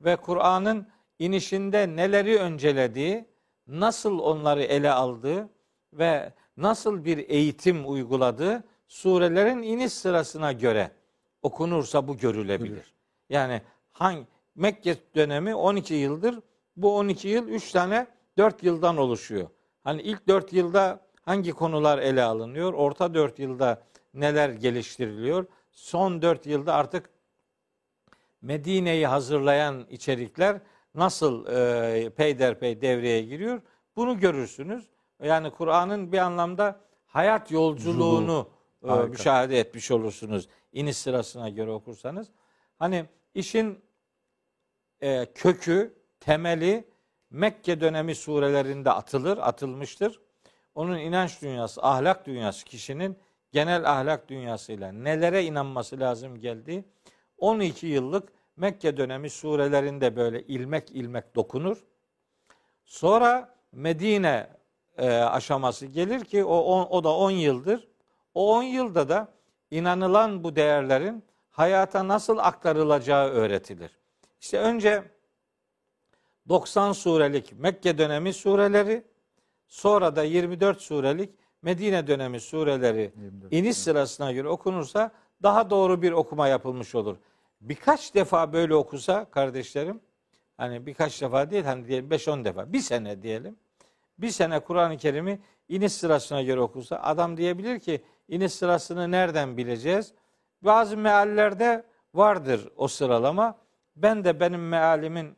ve 0.00 0.16
Kur'an'ın 0.16 0.88
inişinde 1.18 1.96
neleri 1.96 2.38
öncelediği, 2.38 3.24
nasıl 3.66 4.18
onları 4.18 4.62
ele 4.62 4.90
aldığı 4.90 5.48
ve 5.92 6.32
nasıl 6.56 7.04
bir 7.04 7.18
eğitim 7.18 7.90
uyguladığı 7.90 8.64
surelerin 8.88 9.62
iniş 9.62 9.92
sırasına 9.92 10.52
göre 10.52 10.90
okunursa 11.42 12.08
bu 12.08 12.16
görülebilir. 12.16 12.94
Yani 13.28 13.62
hangi 13.92 14.26
Mekke 14.54 14.96
dönemi 15.14 15.54
12 15.54 15.94
yıldır. 15.94 16.40
Bu 16.76 16.96
12 16.96 17.28
yıl 17.28 17.48
3 17.48 17.72
tane 17.72 18.06
4 18.38 18.62
yıldan 18.62 18.96
oluşuyor. 18.96 19.48
Hani 19.84 20.02
ilk 20.02 20.28
4 20.28 20.52
yılda 20.52 21.00
hangi 21.22 21.52
konular 21.52 21.98
ele 21.98 22.22
alınıyor? 22.22 22.72
Orta 22.72 23.14
4 23.14 23.38
yılda 23.38 23.82
neler 24.14 24.48
geliştiriliyor? 24.50 25.46
Son 25.70 26.22
4 26.22 26.46
yılda 26.46 26.74
artık 26.74 27.10
Medine'yi 28.42 29.06
hazırlayan 29.06 29.86
içerikler 29.90 30.60
nasıl 30.94 31.46
e, 31.46 32.10
peyderpey 32.10 32.80
devreye 32.80 33.22
giriyor? 33.22 33.62
Bunu 33.96 34.20
görürsünüz. 34.20 34.88
Yani 35.22 35.50
Kur'an'ın 35.50 36.12
bir 36.12 36.18
anlamda 36.18 36.80
hayat 37.06 37.50
yolculuğunu 37.50 38.48
e, 38.84 38.94
müşahede 38.94 39.58
etmiş 39.58 39.90
olursunuz. 39.90 40.48
İniş 40.72 40.96
sırasına 40.96 41.48
göre 41.48 41.70
okursanız. 41.70 42.28
Hani 42.78 43.04
işin 43.34 43.80
e, 45.00 45.26
kökü, 45.34 45.94
temeli 46.20 46.92
Mekke 47.30 47.80
dönemi 47.80 48.14
surelerinde 48.14 48.90
atılır, 48.90 49.38
atılmıştır. 49.38 50.20
Onun 50.74 50.98
inanç 50.98 51.42
dünyası, 51.42 51.82
ahlak 51.82 52.26
dünyası, 52.26 52.64
kişinin 52.64 53.18
genel 53.52 53.90
ahlak 53.92 54.28
dünyasıyla 54.28 54.92
nelere 54.92 55.44
inanması 55.44 56.00
lazım 56.00 56.38
geldiği 56.38 56.84
12 57.38 57.86
yıllık 57.86 58.32
Mekke 58.62 58.96
dönemi 58.96 59.30
surelerinde 59.30 60.16
böyle 60.16 60.42
ilmek 60.42 60.90
ilmek 60.90 61.34
dokunur. 61.34 61.84
Sonra 62.84 63.54
Medine 63.72 64.50
e, 64.98 65.10
aşaması 65.10 65.86
gelir 65.86 66.24
ki 66.24 66.44
o, 66.44 66.56
on- 66.58 66.86
o 66.90 67.04
da 67.04 67.16
10 67.16 67.30
yıldır. 67.30 67.88
O 68.34 68.56
10 68.56 68.62
yılda 68.62 69.08
da 69.08 69.28
inanılan 69.70 70.44
bu 70.44 70.56
değerlerin 70.56 71.24
hayata 71.50 72.08
nasıl 72.08 72.38
aktarılacağı 72.38 73.28
öğretilir. 73.28 73.90
İşte 74.40 74.58
önce 74.58 75.02
90 76.48 76.92
surelik 76.92 77.52
Mekke 77.58 77.98
dönemi 77.98 78.32
sureleri, 78.32 79.04
sonra 79.68 80.16
da 80.16 80.22
24 80.22 80.80
surelik 80.80 81.30
Medine 81.62 82.06
dönemi 82.06 82.40
sureleri 82.40 83.12
24 83.16 83.52
iniş 83.52 83.76
sırasına 83.76 84.32
göre 84.32 84.48
okunursa 84.48 85.10
daha 85.42 85.70
doğru 85.70 86.02
bir 86.02 86.12
okuma 86.12 86.48
yapılmış 86.48 86.94
olur. 86.94 87.16
Birkaç 87.62 88.14
defa 88.14 88.52
böyle 88.52 88.74
okusa 88.74 89.24
kardeşlerim, 89.24 90.00
hani 90.56 90.86
birkaç 90.86 91.22
defa 91.22 91.50
değil 91.50 91.64
hani 91.64 91.88
diyelim 91.88 92.08
5-10 92.10 92.44
defa, 92.44 92.72
bir 92.72 92.80
sene 92.80 93.22
diyelim. 93.22 93.56
Bir 94.18 94.30
sene 94.30 94.60
Kur'an-ı 94.60 94.96
Kerim'i 94.96 95.40
iniş 95.68 95.92
sırasına 95.92 96.42
göre 96.42 96.60
okusa 96.60 96.96
adam 96.96 97.36
diyebilir 97.36 97.80
ki 97.80 98.02
iniş 98.28 98.52
sırasını 98.52 99.10
nereden 99.10 99.56
bileceğiz? 99.56 100.12
Bazı 100.62 100.96
meallerde 100.96 101.84
vardır 102.14 102.68
o 102.76 102.88
sıralama. 102.88 103.58
Ben 103.96 104.24
de 104.24 104.40
benim 104.40 104.68
mealimin 104.68 105.36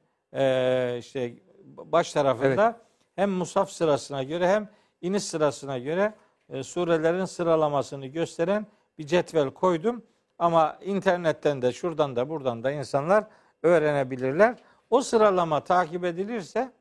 işte 0.98 1.34
baş 1.66 2.12
tarafında 2.12 2.80
hem 3.16 3.30
musaf 3.30 3.70
sırasına 3.70 4.22
göre 4.22 4.48
hem 4.48 4.70
iniş 5.00 5.24
sırasına 5.24 5.78
göre 5.78 6.14
e, 6.48 6.62
surelerin 6.62 7.24
sıralamasını 7.24 8.06
gösteren 8.06 8.66
bir 8.98 9.06
cetvel 9.06 9.50
koydum. 9.50 10.02
Ama 10.38 10.78
internetten 10.84 11.62
de 11.62 11.72
şuradan 11.72 12.16
da 12.16 12.28
buradan 12.28 12.64
da 12.64 12.70
insanlar 12.70 13.24
öğrenebilirler. 13.62 14.56
O 14.90 15.00
sıralama 15.00 15.64
takip 15.64 16.04
edilirse 16.04 16.72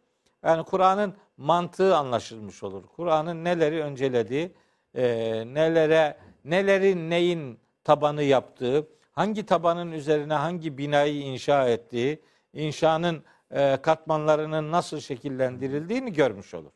yani 0.43 0.63
Kur'an'ın 0.63 1.13
mantığı 1.37 1.95
anlaşılmış 1.97 2.63
olur. 2.63 2.83
Kur'an'ın 2.95 3.43
neleri 3.43 3.83
öncelediği, 3.83 4.51
e, 4.95 5.03
nelere 5.47 6.17
nelerin 6.45 7.09
neyin 7.09 7.59
tabanı 7.83 8.23
yaptığı, 8.23 8.87
hangi 9.11 9.45
tabanın 9.45 9.91
üzerine 9.91 10.33
hangi 10.33 10.77
binayı 10.77 11.21
inşa 11.21 11.69
ettiği, 11.69 12.21
inşanın 12.53 13.23
e, 13.51 13.77
katmanlarının 13.81 14.71
nasıl 14.71 14.99
şekillendirildiğini 14.99 16.13
görmüş 16.13 16.53
olur. 16.53 16.71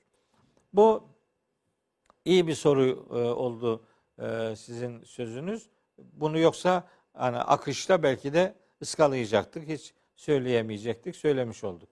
Bu 0.74 1.04
iyi 2.26 2.48
bir 2.48 2.56
soru 2.56 3.08
e, 3.12 3.16
oldu 3.16 3.84
e, 4.20 4.56
sizin 4.56 5.04
sözünüz. 5.04 5.70
Bunu 5.98 6.40
yoksa 6.40 6.84
hani 7.14 7.38
akışta 7.38 8.04
belki 8.04 8.34
de 8.34 8.56
ıskalayacaktık. 8.82 9.68
Hiç 9.68 9.94
söyleyemeyecektik. 10.16 11.16
Söylemiş 11.16 11.64
olduk. 11.64 11.90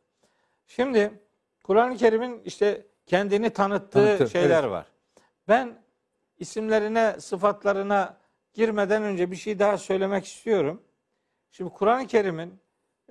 Şimdi 0.67 1.19
Kur'an-ı 1.63 1.97
Kerim'in 1.97 2.41
işte 2.45 2.85
kendini 3.05 3.49
tanıttığı 3.49 4.17
Tanıtı, 4.17 4.29
şeyler 4.29 4.63
evet. 4.63 4.71
var. 4.71 4.85
Ben 5.47 5.77
isimlerine, 6.37 7.15
sıfatlarına 7.19 8.17
girmeden 8.53 9.03
önce 9.03 9.31
bir 9.31 9.35
şey 9.35 9.59
daha 9.59 9.77
söylemek 9.77 10.25
istiyorum. 10.25 10.81
Şimdi 11.51 11.69
Kur'an-ı 11.69 12.07
Kerim'in 12.07 12.59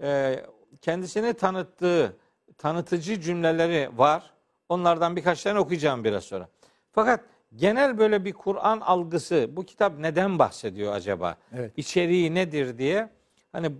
e, 0.02 0.40
kendisini 0.80 1.34
tanıttığı 1.34 2.16
tanıtıcı 2.58 3.20
cümleleri 3.20 3.98
var. 3.98 4.30
Onlardan 4.68 5.16
birkaç 5.16 5.42
tane 5.42 5.58
okuyacağım 5.58 6.04
biraz 6.04 6.24
sonra. 6.24 6.48
Fakat 6.92 7.20
genel 7.56 7.98
böyle 7.98 8.24
bir 8.24 8.32
Kur'an 8.32 8.80
algısı, 8.80 9.48
bu 9.52 9.66
kitap 9.66 9.98
neden 9.98 10.38
bahsediyor 10.38 10.92
acaba? 10.92 11.36
Evet. 11.54 11.72
İçeriği 11.76 12.34
nedir 12.34 12.78
diye 12.78 13.10
hani 13.52 13.72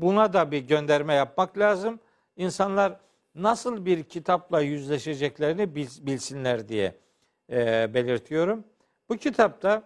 buna 0.00 0.32
da 0.32 0.50
bir 0.50 0.58
gönderme 0.58 1.14
yapmak 1.14 1.58
lazım. 1.58 2.00
İnsanlar 2.36 2.96
nasıl 3.34 3.86
bir 3.86 4.02
kitapla 4.04 4.60
yüzleşeceklerini 4.60 5.74
bil- 5.74 6.06
bilsinler 6.06 6.68
diye 6.68 6.96
e, 7.52 7.94
belirtiyorum. 7.94 8.64
Bu 9.08 9.16
kitapta 9.16 9.82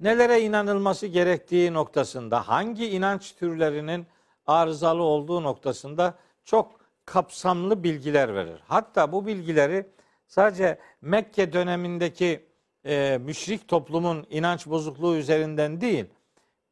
nelere 0.00 0.40
inanılması 0.40 1.06
gerektiği 1.06 1.72
noktasında, 1.72 2.48
hangi 2.48 2.88
inanç 2.88 3.34
türlerinin 3.34 4.06
arızalı 4.46 5.02
olduğu 5.02 5.42
noktasında 5.42 6.14
çok 6.44 6.80
kapsamlı 7.04 7.84
bilgiler 7.84 8.34
verir. 8.34 8.60
Hatta 8.68 9.12
bu 9.12 9.26
bilgileri 9.26 9.86
sadece 10.26 10.78
Mekke 11.00 11.52
dönemindeki 11.52 12.46
e, 12.84 13.18
müşrik 13.24 13.68
toplumun 13.68 14.26
inanç 14.30 14.66
bozukluğu 14.66 15.16
üzerinden 15.16 15.80
değil, 15.80 16.04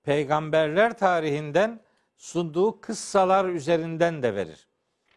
peygamberler 0.02 0.98
tarihinden 0.98 1.80
sunduğu 2.16 2.80
kıssalar 2.80 3.44
üzerinden 3.44 4.22
de 4.22 4.34
verir. 4.34 4.68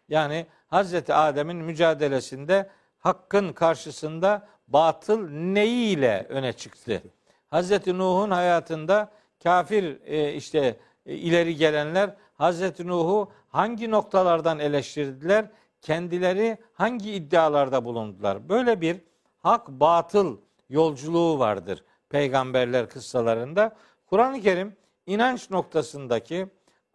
Yani 0.09 0.45
Hazreti 0.67 1.13
Adem'in 1.13 1.57
mücadelesinde 1.57 2.69
hakkın 2.99 3.53
karşısında 3.53 4.47
batıl 4.67 5.29
neyiyle 5.29 6.25
öne 6.29 6.53
çıktı? 6.53 7.01
Hazreti 7.49 7.97
Nuh'un 7.97 8.31
hayatında 8.31 9.11
kafir 9.43 10.01
e, 10.05 10.33
işte 10.33 10.77
e, 11.05 11.15
ileri 11.15 11.55
gelenler 11.55 12.15
Hazreti 12.33 12.87
Nuh'u 12.87 13.31
hangi 13.49 13.91
noktalardan 13.91 14.59
eleştirdiler? 14.59 15.45
Kendileri 15.87 16.57
hangi 16.73 17.13
iddialarda 17.13 17.85
bulundular? 17.85 18.49
Böyle 18.49 18.81
bir 18.81 19.01
hak 19.37 19.67
batıl 19.67 20.37
yolculuğu 20.69 21.39
vardır 21.39 21.83
peygamberler 22.09 22.89
kıssalarında. 22.89 23.75
Kur'an-ı 24.05 24.41
Kerim 24.41 24.75
inanç 25.05 25.49
noktasındaki 25.49 26.47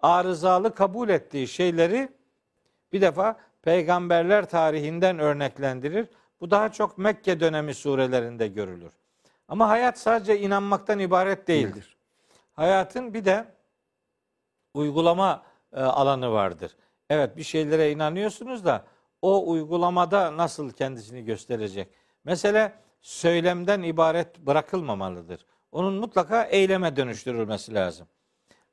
arızalı 0.02 0.74
kabul 0.74 1.08
ettiği 1.08 1.48
şeyleri 1.48 2.08
bir 2.92 3.00
defa 3.00 3.36
peygamberler 3.62 4.48
tarihinden 4.48 5.18
örneklendirir. 5.18 6.08
Bu 6.40 6.50
daha 6.50 6.72
çok 6.72 6.98
Mekke 6.98 7.40
dönemi 7.40 7.74
surelerinde 7.74 8.48
görülür. 8.48 8.92
Ama 9.48 9.68
hayat 9.68 9.98
sadece 9.98 10.40
inanmaktan 10.40 10.98
ibaret 10.98 11.48
değildir. 11.48 11.96
Hayatın 12.52 13.14
bir 13.14 13.24
de 13.24 13.44
uygulama 14.74 15.42
e, 15.72 15.80
alanı 15.80 16.32
vardır. 16.32 16.76
Evet 17.12 17.36
bir 17.36 17.42
şeylere 17.42 17.90
inanıyorsunuz 17.90 18.64
da 18.64 18.84
o 19.22 19.50
uygulamada 19.50 20.36
nasıl 20.36 20.70
kendisini 20.70 21.24
gösterecek? 21.24 21.88
Mesela 22.24 22.72
söylemden 23.00 23.82
ibaret 23.82 24.38
bırakılmamalıdır. 24.38 25.46
Onun 25.72 25.94
mutlaka 25.94 26.44
eyleme 26.44 26.96
dönüştürülmesi 26.96 27.74
lazım. 27.74 28.06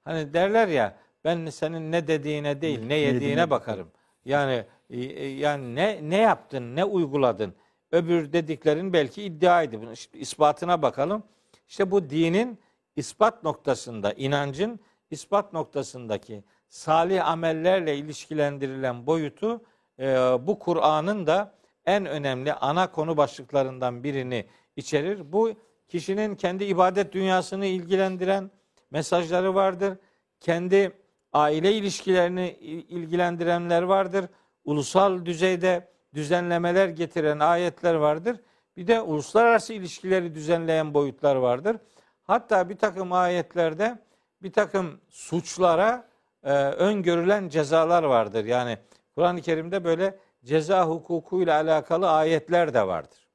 Hani 0.03 0.33
derler 0.33 0.67
ya 0.67 0.97
ben 1.23 1.45
senin 1.45 1.91
ne 1.91 2.07
dediğine 2.07 2.61
değil 2.61 2.79
ne 2.79 2.95
yediğine 2.95 3.15
yediğine 3.15 3.49
bakarım. 3.49 3.91
Yani 4.25 4.65
e, 4.89 4.99
e, 4.99 5.27
yani 5.27 5.75
ne 5.75 5.99
ne 6.01 6.17
yaptın, 6.17 6.75
ne 6.75 6.83
uyguladın? 6.83 7.55
Öbür 7.91 8.33
dediklerin 8.33 8.93
belki 8.93 9.23
iddiaydı. 9.23 9.81
Bunun 9.81 9.91
işte 9.91 10.19
ispatına 10.19 10.81
bakalım. 10.81 11.23
İşte 11.67 11.91
bu 11.91 12.09
dinin 12.09 12.59
ispat 12.95 13.43
noktasında, 13.43 14.13
inancın 14.13 14.79
ispat 15.11 15.53
noktasındaki 15.53 16.43
salih 16.69 17.27
amellerle 17.27 17.97
ilişkilendirilen 17.97 19.07
boyutu 19.07 19.61
e, 19.99 20.05
bu 20.47 20.59
Kur'an'ın 20.59 21.27
da 21.27 21.53
en 21.85 22.05
önemli 22.05 22.53
ana 22.53 22.91
konu 22.91 23.17
başlıklarından 23.17 24.03
birini 24.03 24.45
içerir. 24.75 25.31
Bu 25.31 25.51
kişinin 25.87 26.35
kendi 26.35 26.63
ibadet 26.63 27.13
dünyasını 27.13 27.65
ilgilendiren 27.65 28.51
mesajları 28.91 29.55
vardır. 29.55 29.97
Kendi 30.39 30.91
aile 31.33 31.73
ilişkilerini 31.73 32.57
il- 32.61 32.89
ilgilendirenler 32.89 33.81
vardır. 33.81 34.25
Ulusal 34.65 35.25
düzeyde 35.25 35.87
düzenlemeler 36.13 36.87
getiren 36.87 37.39
ayetler 37.39 37.95
vardır. 37.95 38.37
Bir 38.77 38.87
de 38.87 39.01
uluslararası 39.01 39.73
ilişkileri 39.73 40.35
düzenleyen 40.35 40.93
boyutlar 40.93 41.35
vardır. 41.35 41.77
Hatta 42.23 42.69
bir 42.69 42.77
takım 42.77 43.13
ayetlerde 43.13 43.99
bir 44.43 44.53
takım 44.53 45.01
suçlara 45.09 46.08
e, 46.43 46.53
öngörülen 46.53 47.49
cezalar 47.49 48.03
vardır. 48.03 48.45
Yani 48.45 48.77
Kur'an-ı 49.15 49.41
Kerim'de 49.41 49.83
böyle 49.83 50.19
ceza 50.45 50.85
hukukuyla 50.85 51.55
alakalı 51.55 52.11
ayetler 52.11 52.73
de 52.73 52.87
vardır. 52.87 53.27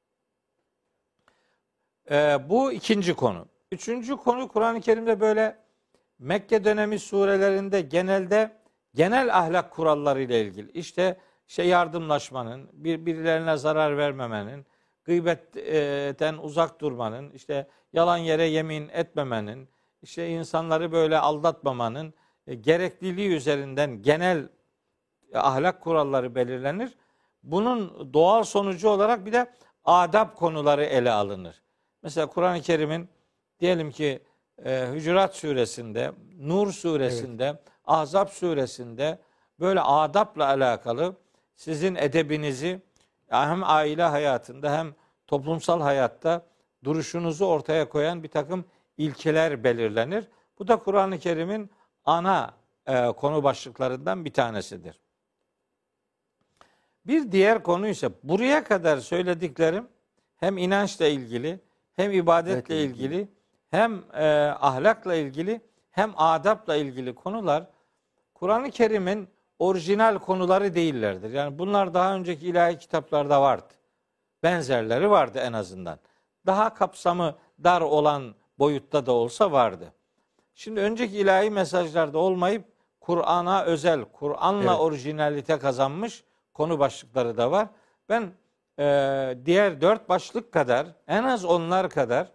E, 2.11 2.37
bu 2.49 2.71
ikinci 2.71 3.13
konu. 3.13 3.47
Üçüncü 3.71 4.17
konu 4.17 4.47
Kur'an-ı 4.47 4.81
Kerim'de 4.81 5.19
böyle 5.19 5.57
Mekke 6.19 6.63
dönemi 6.63 6.99
surelerinde 6.99 7.81
genelde 7.81 8.57
genel 8.93 9.37
ahlak 9.37 9.71
kuralları 9.71 10.21
ile 10.21 10.41
ilgili. 10.41 10.71
İşte 10.71 11.17
şey 11.47 11.67
yardımlaşmanın, 11.67 12.69
birbirlerine 12.73 13.57
zarar 13.57 13.97
vermemenin, 13.97 14.65
gıybetten 15.03 16.37
uzak 16.37 16.81
durmanın, 16.81 17.31
işte 17.31 17.67
yalan 17.93 18.17
yere 18.17 18.45
yemin 18.45 18.89
etmemenin, 18.89 19.69
işte 20.01 20.29
insanları 20.29 20.91
böyle 20.91 21.17
aldatmamanın 21.17 22.13
gerekliliği 22.53 23.29
üzerinden 23.29 24.01
genel 24.01 24.47
ahlak 25.33 25.81
kuralları 25.81 26.35
belirlenir. 26.35 26.97
Bunun 27.43 28.09
doğal 28.13 28.43
sonucu 28.43 28.89
olarak 28.89 29.25
bir 29.25 29.33
de 29.33 29.51
adab 29.85 30.35
konuları 30.35 30.83
ele 30.83 31.11
alınır. 31.11 31.61
Mesela 32.03 32.27
Kur'an-ı 32.27 32.61
Kerim'in 32.61 33.09
diyelim 33.59 33.91
ki 33.91 34.19
e, 34.65 34.87
Hücurat 34.93 35.35
suresinde, 35.35 36.11
Nur 36.37 36.71
suresinde, 36.71 37.59
Ahzab 37.85 38.27
suresinde 38.27 39.19
böyle 39.59 39.81
adapla 39.81 40.47
alakalı 40.47 41.15
sizin 41.55 41.95
edebinizi 41.95 42.81
hem 43.27 43.63
aile 43.63 44.03
hayatında 44.03 44.77
hem 44.77 44.95
toplumsal 45.27 45.81
hayatta 45.81 46.45
duruşunuzu 46.83 47.45
ortaya 47.45 47.89
koyan 47.89 48.23
bir 48.23 48.27
takım 48.27 48.65
ilkeler 48.97 49.63
belirlenir. 49.63 50.27
Bu 50.59 50.67
da 50.67 50.75
Kur'an-ı 50.75 51.19
Kerim'in 51.19 51.69
ana 52.05 52.53
e, 52.87 53.07
konu 53.07 53.43
başlıklarından 53.43 54.25
bir 54.25 54.33
tanesidir. 54.33 54.99
Bir 57.07 57.31
diğer 57.31 57.63
konu 57.63 57.87
ise 57.87 58.09
buraya 58.23 58.63
kadar 58.63 58.97
söylediklerim 58.97 59.87
hem 60.37 60.57
inançla 60.57 61.07
ilgili, 61.07 61.59
hem 61.95 62.11
ibadetle 62.11 62.75
Evet, 62.75 62.89
ilgili, 62.89 63.27
hem 63.69 64.03
e, 64.13 64.25
ahlakla 64.59 65.15
ilgili, 65.15 65.61
hem 65.91 66.13
adapla 66.17 66.75
ilgili 66.75 67.15
konular 67.15 67.67
Kur'an-ı 68.33 68.71
Kerim'in 68.71 69.27
orijinal 69.59 70.19
konuları 70.19 70.75
değillerdir. 70.75 71.29
Yani 71.29 71.59
bunlar 71.59 71.93
daha 71.93 72.15
önceki 72.15 72.47
ilahi 72.47 72.77
kitaplarda 72.77 73.41
vardı. 73.41 73.73
Benzerleri 74.43 75.09
vardı 75.09 75.39
en 75.39 75.53
azından. 75.53 75.99
Daha 76.45 76.73
kapsamı 76.73 77.35
dar 77.63 77.81
olan 77.81 78.35
boyutta 78.59 79.05
da 79.05 79.11
olsa 79.11 79.51
vardı. 79.51 79.93
Şimdi 80.55 80.79
önceki 80.79 81.17
ilahi 81.17 81.49
mesajlarda 81.49 82.17
olmayıp 82.17 82.65
Kur'an'a 83.01 83.63
özel, 83.63 84.05
Kur'an'la 84.05 84.71
Evet. 84.71 84.79
orijinalite 84.79 85.59
kazanmış 85.59 86.23
konu 86.53 86.79
başlıkları 86.79 87.37
da 87.37 87.51
var. 87.51 87.67
Ben 88.09 88.31
e, 88.79 89.37
diğer 89.45 89.81
dört 89.81 90.09
başlık 90.09 90.51
kadar, 90.51 90.87
en 91.07 91.23
az 91.23 91.45
onlar 91.45 91.89
kadar 91.89 92.31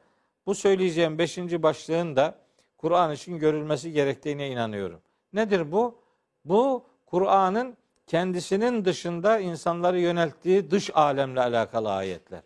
bu 0.46 0.54
söyleyeceğim 0.54 1.18
beşinci 1.18 1.62
başlığın 1.62 2.16
da 2.16 2.34
Kur'an 2.78 3.12
için 3.12 3.38
görülmesi 3.38 3.92
gerektiğine 3.92 4.48
inanıyorum. 4.48 5.00
Nedir 5.32 5.72
bu? 5.72 5.98
Bu 6.44 6.86
Kur'an'ın 7.06 7.76
kendisinin 8.06 8.84
dışında 8.84 9.38
insanları 9.38 9.98
yönelttiği 10.00 10.70
dış 10.70 10.90
alemle 10.94 11.40
alakalı 11.40 11.92
ayetler. 11.92 12.40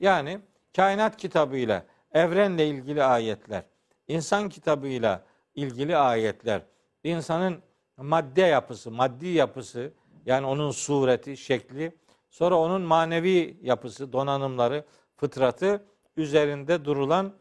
Yani 0.00 0.40
kainat 0.76 1.16
kitabıyla, 1.16 1.84
evrenle 2.12 2.66
ilgili 2.66 3.02
ayetler, 3.04 3.62
insan 4.10 4.48
kitabıyla 4.48 5.22
ilgili 5.54 5.96
ayetler, 5.96 6.62
insanın 7.04 7.62
madde 7.96 8.42
yapısı, 8.42 8.90
maddi 8.90 9.28
yapısı, 9.28 9.92
yani 10.26 10.46
onun 10.46 10.70
sureti, 10.70 11.36
şekli, 11.36 11.92
sonra 12.30 12.58
onun 12.58 12.82
manevi 12.82 13.58
yapısı, 13.62 14.12
donanımları, 14.12 14.84
fıtratı 15.16 15.84
üzerinde 16.16 16.84
durulan 16.84 17.32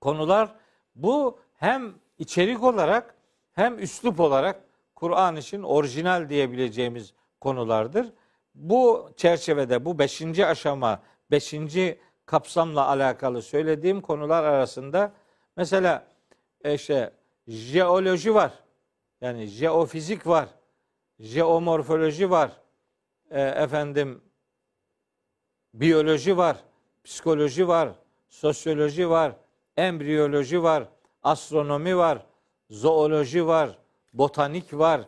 konular 0.00 0.54
bu 0.94 1.38
hem 1.54 1.94
içerik 2.18 2.62
olarak 2.62 3.14
hem 3.52 3.78
üslup 3.78 4.20
olarak 4.20 4.64
Kur'an 4.94 5.36
için 5.36 5.62
orijinal 5.62 6.28
diyebileceğimiz 6.28 7.14
konulardır. 7.40 8.12
Bu 8.54 9.10
çerçevede 9.16 9.84
bu 9.84 9.98
beşinci 9.98 10.46
aşama, 10.46 11.02
beşinci 11.30 11.98
kapsamla 12.26 12.88
alakalı 12.88 13.42
söylediğim 13.42 14.00
konular 14.00 14.44
arasında 14.44 15.12
mesela 15.56 16.06
e, 16.64 16.74
işte 16.74 17.10
jeoloji 17.48 18.34
var. 18.34 18.52
Yani 19.20 19.46
jeofizik 19.46 20.26
var. 20.26 20.48
Jeomorfoloji 21.18 22.30
var. 22.30 22.50
E, 23.30 23.40
efendim 23.40 24.22
biyoloji 25.74 26.36
var, 26.36 26.56
psikoloji 27.04 27.68
var, 27.68 27.88
sosyoloji 28.28 29.10
var, 29.10 29.32
embriyoloji 29.76 30.62
var, 30.62 30.88
astronomi 31.22 31.96
var, 31.96 32.26
zooloji 32.70 33.46
var, 33.46 33.78
botanik 34.12 34.72
var. 34.72 35.00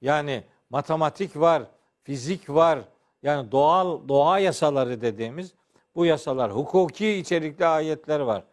Yani 0.00 0.44
matematik 0.70 1.36
var, 1.36 1.62
fizik 2.02 2.50
var. 2.50 2.78
Yani 3.22 3.52
doğal 3.52 4.08
doğa 4.08 4.38
yasaları 4.38 5.00
dediğimiz 5.00 5.54
bu 5.94 6.06
yasalar, 6.06 6.52
hukuki 6.52 7.10
içerikli 7.10 7.66
ayetler 7.66 8.20
var. 8.20 8.44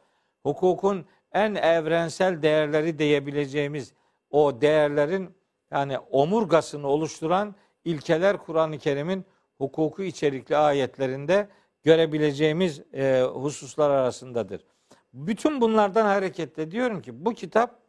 Hukukun 0.43 1.05
en 1.33 1.55
evrensel 1.55 2.41
değerleri 2.41 2.99
diyebileceğimiz 2.99 3.93
o 4.29 4.61
değerlerin 4.61 5.35
yani 5.71 5.99
omurgasını 5.99 6.87
oluşturan 6.87 7.55
ilkeler 7.85 8.37
Kur'an-ı 8.37 8.77
Kerim'in 8.77 9.25
hukuku 9.57 10.03
içerikli 10.03 10.57
ayetlerinde 10.57 11.47
görebileceğimiz 11.83 12.81
e, 12.93 13.21
hususlar 13.33 13.89
arasındadır. 13.89 14.65
Bütün 15.13 15.61
bunlardan 15.61 16.05
hareketle 16.05 16.71
diyorum 16.71 17.01
ki 17.01 17.25
bu 17.25 17.33
kitap 17.33 17.79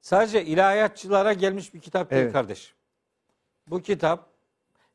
sadece 0.00 0.44
ilahiyatçılara 0.44 1.32
gelmiş 1.32 1.74
bir 1.74 1.80
kitap 1.80 2.10
değil 2.10 2.22
Evet. 2.22 2.32
kardeşim. 2.32 2.76
Bu 3.66 3.82
kitap 3.82 4.30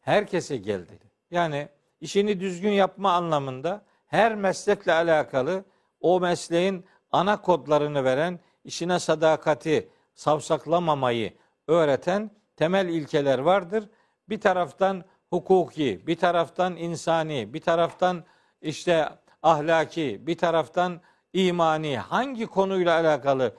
herkese 0.01 0.57
geldi. 0.57 0.99
Yani 1.31 1.69
işini 2.01 2.39
düzgün 2.39 2.71
yapma 2.71 3.11
anlamında 3.11 3.85
her 4.07 4.35
meslekle 4.35 4.93
alakalı 4.93 5.65
o 6.05 6.19
mesleğin 6.19 6.85
ana 7.11 7.41
kodlarını 7.41 8.03
veren, 8.03 8.39
işine 8.63 8.99
sadakati, 8.99 9.89
savsaklamamayı 10.15 11.33
öğreten 11.67 12.31
temel 12.55 12.87
ilkeler 12.87 13.39
vardır. 13.39 13.89
Bir 14.29 14.41
taraftan 14.41 15.03
hukuki, 15.29 16.07
bir 16.07 16.15
taraftan 16.15 16.75
insani, 16.75 17.53
bir 17.53 17.61
taraftan 17.61 18.23
işte 18.61 19.09
ahlaki, 19.43 20.27
bir 20.27 20.37
taraftan 20.37 21.01
imani 21.33 21.97
hangi 21.97 22.45
konuyla 22.45 22.99
alakalı 22.99 23.55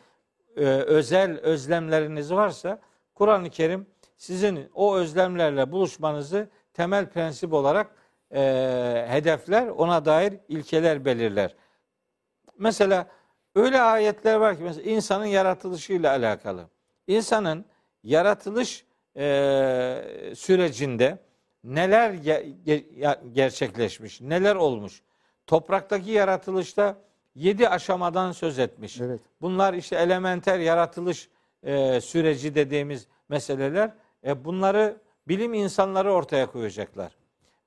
e, 0.57 0.65
özel 0.65 1.39
özlemleriniz 1.39 2.33
varsa 2.33 2.79
Kur'an-ı 3.15 3.51
Kerim 3.51 3.87
sizin 4.17 4.71
o 4.75 4.97
özlemlerle 4.97 5.73
buluşmanızı 5.73 6.49
temel 6.75 7.11
prensip 7.11 7.53
olarak 7.53 7.91
e, 8.35 9.07
hedefler, 9.09 9.67
ona 9.67 10.05
dair 10.05 10.35
ilkeler 10.49 11.05
belirler. 11.05 11.55
Mesela 12.59 13.07
öyle 13.55 13.81
ayetler 13.81 14.35
var 14.35 14.57
ki 14.57 14.63
mesela 14.63 14.91
insanın 14.91 15.25
yaratılışıyla 15.25 16.11
alakalı. 16.11 16.69
İnsanın 17.07 17.65
yaratılış 18.03 18.85
e, 19.17 20.33
sürecinde 20.37 21.19
neler 21.65 22.11
ge- 22.11 23.33
gerçekleşmiş, 23.33 24.21
neler 24.21 24.57
olmuş. 24.57 25.03
Topraktaki 25.47 26.11
yaratılışta 26.11 26.97
yedi 27.35 27.69
aşamadan 27.69 28.33
söz 28.33 28.59
etmiş. 28.59 29.01
Evet. 29.01 29.21
Bunlar 29.41 29.75
işte 29.75 29.97
elementer 29.97 30.59
yaratılış 30.59 31.29
e, 31.63 32.01
süreci 32.01 32.55
dediğimiz 32.55 33.07
meseleler. 33.29 33.91
E, 34.27 34.45
bunları 34.45 34.97
bilim 35.29 35.55
insanları 35.55 36.13
ortaya 36.13 36.47
koyacaklar. 36.47 37.17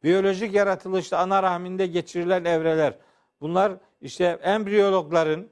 Biyolojik 0.04 0.54
yaratılışta 0.54 1.18
ana 1.18 1.44
rahminde 1.44 1.88
geçirilen 1.88 2.46
evreler. 2.46 2.94
Bunlar 3.42 3.74
işte 4.02 4.40
embriyologların, 4.44 5.48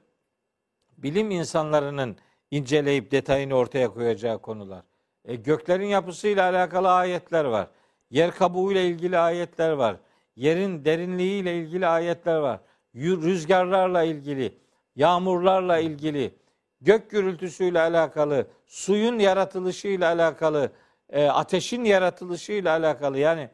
bilim 0.98 1.30
insanlarının 1.30 2.16
inceleyip 2.50 3.10
detayını 3.10 3.54
ortaya 3.54 3.88
koyacağı 3.88 4.42
konular. 4.42 4.82
E, 5.24 5.34
göklerin 5.34 5.86
yapısıyla 5.86 6.50
alakalı 6.50 6.90
ayetler 6.92 7.44
var. 7.44 7.68
Yer 8.10 8.30
kabuğuyla 8.30 8.80
ilgili 8.80 9.18
ayetler 9.18 9.70
var. 9.70 9.96
Yerin 10.36 10.84
derinliğiyle 10.84 11.58
ilgili 11.58 11.86
ayetler 11.86 12.36
var. 12.36 12.60
Rüzgarlarla 12.94 14.02
ilgili, 14.02 14.58
yağmurlarla 14.96 15.78
ilgili, 15.78 16.34
gök 16.80 17.10
gürültüsüyle 17.10 17.80
alakalı, 17.80 18.46
suyun 18.66 19.18
yaratılışıyla 19.18 20.06
alakalı, 20.08 20.72
e, 21.10 21.26
ateşin 21.26 21.84
yaratılışıyla 21.84 22.70
alakalı. 22.70 23.18
Yani 23.18 23.50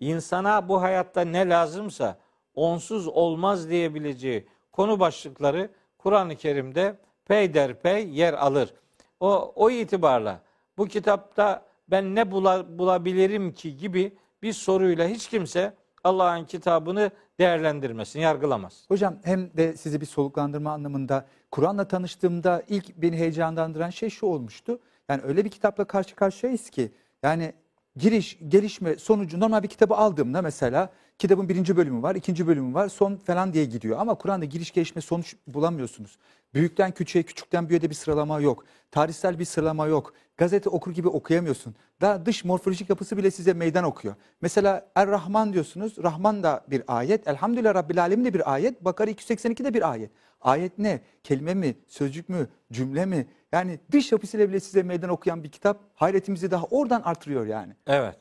insana 0.00 0.68
bu 0.68 0.82
hayatta 0.82 1.20
ne 1.20 1.48
lazımsa 1.48 2.18
onsuz 2.56 3.08
olmaz 3.08 3.70
diyebileceği 3.70 4.46
konu 4.72 5.00
başlıkları 5.00 5.70
Kur'an-ı 5.98 6.36
Kerim'de 6.36 6.98
peyderpey 7.24 8.08
yer 8.08 8.34
alır. 8.34 8.74
O, 9.20 9.52
o 9.54 9.70
itibarla 9.70 10.40
bu 10.78 10.86
kitapta 10.86 11.62
ben 11.90 12.14
ne 12.14 12.20
bula- 12.20 12.78
bulabilirim 12.78 13.52
ki 13.52 13.76
gibi 13.76 14.12
bir 14.42 14.52
soruyla 14.52 15.08
hiç 15.08 15.28
kimse 15.28 15.74
Allah'ın 16.04 16.44
kitabını 16.44 17.10
değerlendirmesin, 17.38 18.20
yargılamaz. 18.20 18.84
Hocam 18.88 19.16
hem 19.24 19.56
de 19.56 19.76
sizi 19.76 20.00
bir 20.00 20.06
soluklandırma 20.06 20.72
anlamında 20.72 21.26
Kur'an'la 21.50 21.88
tanıştığımda 21.88 22.62
ilk 22.68 22.96
beni 22.96 23.16
heyecanlandıran 23.16 23.90
şey 23.90 24.10
şu 24.10 24.26
olmuştu. 24.26 24.78
Yani 25.08 25.22
öyle 25.22 25.44
bir 25.44 25.50
kitapla 25.50 25.84
karşı 25.84 26.14
karşıyayız 26.14 26.70
ki 26.70 26.92
yani 27.22 27.52
giriş, 27.96 28.38
gelişme 28.48 28.96
sonucu 28.96 29.40
normal 29.40 29.62
bir 29.62 29.68
kitabı 29.68 29.94
aldığımda 29.94 30.42
mesela 30.42 30.90
kitabın 31.18 31.48
birinci 31.48 31.76
bölümü 31.76 32.02
var, 32.02 32.14
ikinci 32.14 32.46
bölümü 32.46 32.74
var, 32.74 32.88
son 32.88 33.16
falan 33.16 33.52
diye 33.52 33.64
gidiyor. 33.64 33.98
Ama 33.98 34.14
Kur'an'da 34.14 34.44
giriş, 34.44 34.72
gelişme, 34.72 35.02
sonuç 35.02 35.36
bulamıyorsunuz. 35.46 36.18
Büyükten 36.54 36.90
küçüğe, 36.90 37.22
küçükten 37.22 37.68
büyüğe 37.68 37.82
de 37.82 37.90
bir 37.90 37.94
sıralama 37.94 38.40
yok. 38.40 38.64
Tarihsel 38.90 39.38
bir 39.38 39.44
sıralama 39.44 39.86
yok. 39.86 40.14
Gazete 40.36 40.70
okur 40.70 40.92
gibi 40.92 41.08
okuyamıyorsun. 41.08 41.74
Daha 42.00 42.26
dış 42.26 42.44
morfolojik 42.44 42.90
yapısı 42.90 43.16
bile 43.16 43.30
size 43.30 43.52
meydan 43.52 43.84
okuyor. 43.84 44.14
Mesela 44.40 44.86
Er-Rahman 44.94 45.52
diyorsunuz. 45.52 45.98
Rahman 46.02 46.42
da 46.42 46.64
bir 46.70 46.82
ayet. 46.88 47.28
Elhamdülillah 47.28 47.74
Rabbil 47.74 48.02
Alemin 48.02 48.24
de 48.24 48.34
bir 48.34 48.52
ayet. 48.52 48.84
Bakara 48.84 49.10
282 49.10 49.64
de 49.64 49.74
bir 49.74 49.90
ayet. 49.90 50.10
Ayet 50.40 50.78
ne? 50.78 51.00
Kelime 51.24 51.54
mi? 51.54 51.74
Sözcük 51.86 52.28
mü? 52.28 52.48
Cümle 52.72 53.06
mi? 53.06 53.26
Yani 53.52 53.78
dış 53.92 54.12
yapısıyla 54.12 54.48
bile 54.48 54.60
size 54.60 54.82
meydan 54.82 55.10
okuyan 55.10 55.44
bir 55.44 55.48
kitap 55.48 55.80
hayretimizi 55.94 56.50
daha 56.50 56.64
oradan 56.64 57.02
artırıyor 57.04 57.46
yani. 57.46 57.72
Evet. 57.86 58.16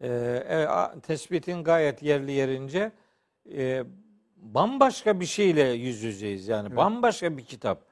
Ee, 0.00 0.08
e, 0.08 1.00
tespitin 1.00 1.64
gayet 1.64 2.02
yerli 2.02 2.32
yerince. 2.32 2.92
Ee, 3.52 3.84
bambaşka 4.36 5.20
bir 5.20 5.26
şeyle 5.26 5.62
yüz 5.62 6.02
yüzeyiz 6.02 6.48
yani. 6.48 6.66
Evet. 6.66 6.76
Bambaşka 6.76 7.36
bir 7.36 7.44
kitap. 7.44 7.82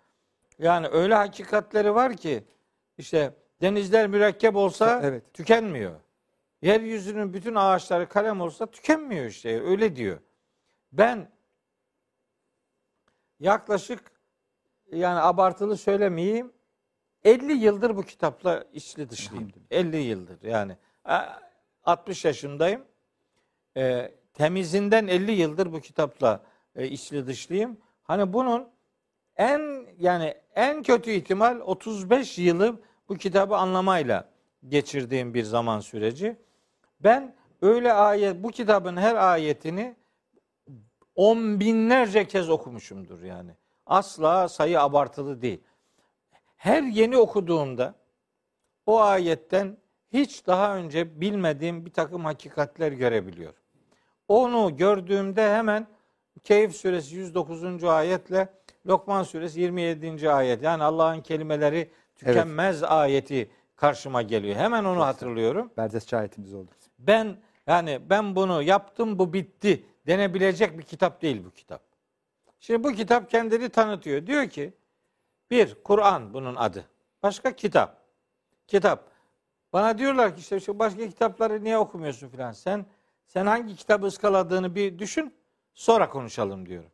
Yani 0.59 0.89
öyle 0.89 1.15
hakikatleri 1.15 1.95
var 1.95 2.17
ki 2.17 2.45
işte 2.99 3.35
denizler 3.61 4.07
mürekkep 4.07 4.57
olsa 4.57 5.01
Evet. 5.05 5.35
tükenmiyor. 5.35 6.01
Yeryüzünün 6.63 7.35
bütün 7.35 7.55
ağaçları 7.55 8.09
kalem 8.09 8.41
olsa 8.41 8.67
tükenmiyor 8.67 9.27
işte. 9.27 9.63
Öyle 9.63 9.97
diyor. 9.97 10.19
Ben 10.93 11.31
yaklaşık 13.41 14.13
yani 14.93 15.21
abartılı 15.21 15.77
söylemeyeyim 15.77 16.53
50 17.25 17.53
yıldır 17.53 17.97
bu 17.97 18.03
kitapla 18.03 18.65
içli 18.73 19.11
dışlıyım. 19.11 19.53
50 19.71 19.97
yıldır 19.97 20.43
yani. 20.43 20.77
A- 21.85 21.93
60 21.93 22.25
yaşındayım. 22.25 22.85
E, 23.77 24.15
temizinden 24.35 25.07
50 25.07 25.33
yıldır 25.33 25.73
bu 25.73 25.81
kitapla 25.81 26.41
e, 26.77 26.89
içli 26.89 27.27
dışlıyım. 27.27 27.77
Hani 28.03 28.33
bunun 28.33 28.69
en 29.37 29.87
yani 29.99 30.35
en 30.55 30.83
kötü 30.83 31.11
ihtimal 31.11 31.61
35 31.61 32.39
yılı 32.39 32.81
bu 33.09 33.17
kitabı 33.17 33.57
anlamayla 33.57 34.29
geçirdiğim 34.69 35.35
bir 35.35 35.45
zaman 35.45 35.81
süreci. 35.81 36.37
Ben 37.01 37.35
öyle 37.63 37.93
ayet 37.93 38.43
bu 38.43 38.49
kitabın 38.49 38.97
her 38.97 39.15
ayetini 39.15 39.97
on 41.15 41.61
binlerce 41.61 42.29
kez 42.29 42.51
okumuşumdur 42.51 43.23
yani. 43.23 43.51
Asla 43.87 44.49
sayı 44.49 44.81
abartılı 44.81 45.43
değil. 45.43 45.61
Her 46.57 46.83
yeni 46.83 47.17
okuduğumda 47.17 47.95
o 48.87 49.01
ayetten 49.01 49.77
hiç 50.15 50.47
daha 50.47 50.77
önce 50.77 51.21
bilmediğim 51.21 51.87
bir 51.87 51.93
takım 51.93 52.25
hakikatler 52.25 52.93
görebiliyorum. 52.93 53.59
Onu 54.29 54.77
gördüğümde 54.77 55.55
hemen 55.55 55.87
Keyif 56.45 56.77
suresi 56.77 57.17
109. 57.17 57.85
ayetle 57.85 58.49
Lokman 58.87 59.23
suresi 59.23 59.61
27. 59.61 60.31
ayet 60.31 60.63
yani 60.63 60.83
Allah'ın 60.85 61.21
kelimeleri 61.21 61.91
tükenmez 62.17 62.83
ayeti 62.83 63.51
karşıma 63.77 64.23
geliyor. 64.23 64.57
Hemen 64.57 64.85
onu 64.85 65.01
hatırlıyorum. 65.01 65.71
Berdes 65.77 66.09
şahitimiz 66.09 66.55
oldu. 66.55 66.71
Ben 66.99 67.37
yani 67.67 68.01
ben 68.11 68.37
bunu 68.37 68.63
yaptım 68.63 69.19
bu 69.19 69.33
bitti 69.33 69.87
denebilecek 70.07 70.79
bir 70.79 70.83
kitap 70.83 71.23
değil 71.23 71.45
bu 71.45 71.51
kitap. 71.51 71.83
Şimdi 72.61 72.85
bu 72.85 72.93
kitap 72.93 73.31
kendini 73.31 73.69
tanıtıyor. 73.69 74.27
Diyor 74.27 74.49
ki 74.49 74.73
bir 75.51 75.75
Kur'an 75.85 76.35
bunun 76.35 76.55
adı. 76.55 76.85
Başka 77.23 77.57
kitap. 77.57 78.05
Kitap. 78.67 79.14
Bana 79.75 79.99
diyorlar 79.99 80.37
ki 80.37 80.57
işte 80.57 80.79
başka 80.79 81.09
kitapları 81.09 81.65
niye 81.65 81.79
okumuyorsun 81.79 82.29
filan. 82.29 82.53
Sen 82.53 82.87
sen 83.27 83.47
hangi 83.47 83.77
kitabı 83.77 84.07
ıskaladığını 84.07 84.75
bir 84.75 84.99
düşün. 84.99 85.35
Sonra 85.75 86.11
konuşalım 86.11 86.67
diyorum. 86.67 86.91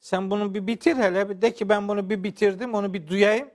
Sen 0.00 0.30
bunu 0.30 0.54
bir 0.54 0.66
bitir 0.66 0.96
hele. 0.96 1.42
De 1.42 1.54
ki 1.54 1.68
ben 1.68 1.88
bunu 1.88 2.10
bir 2.10 2.24
bitirdim. 2.24 2.74
Onu 2.74 2.94
bir 2.94 3.08
duyayım. 3.08 3.50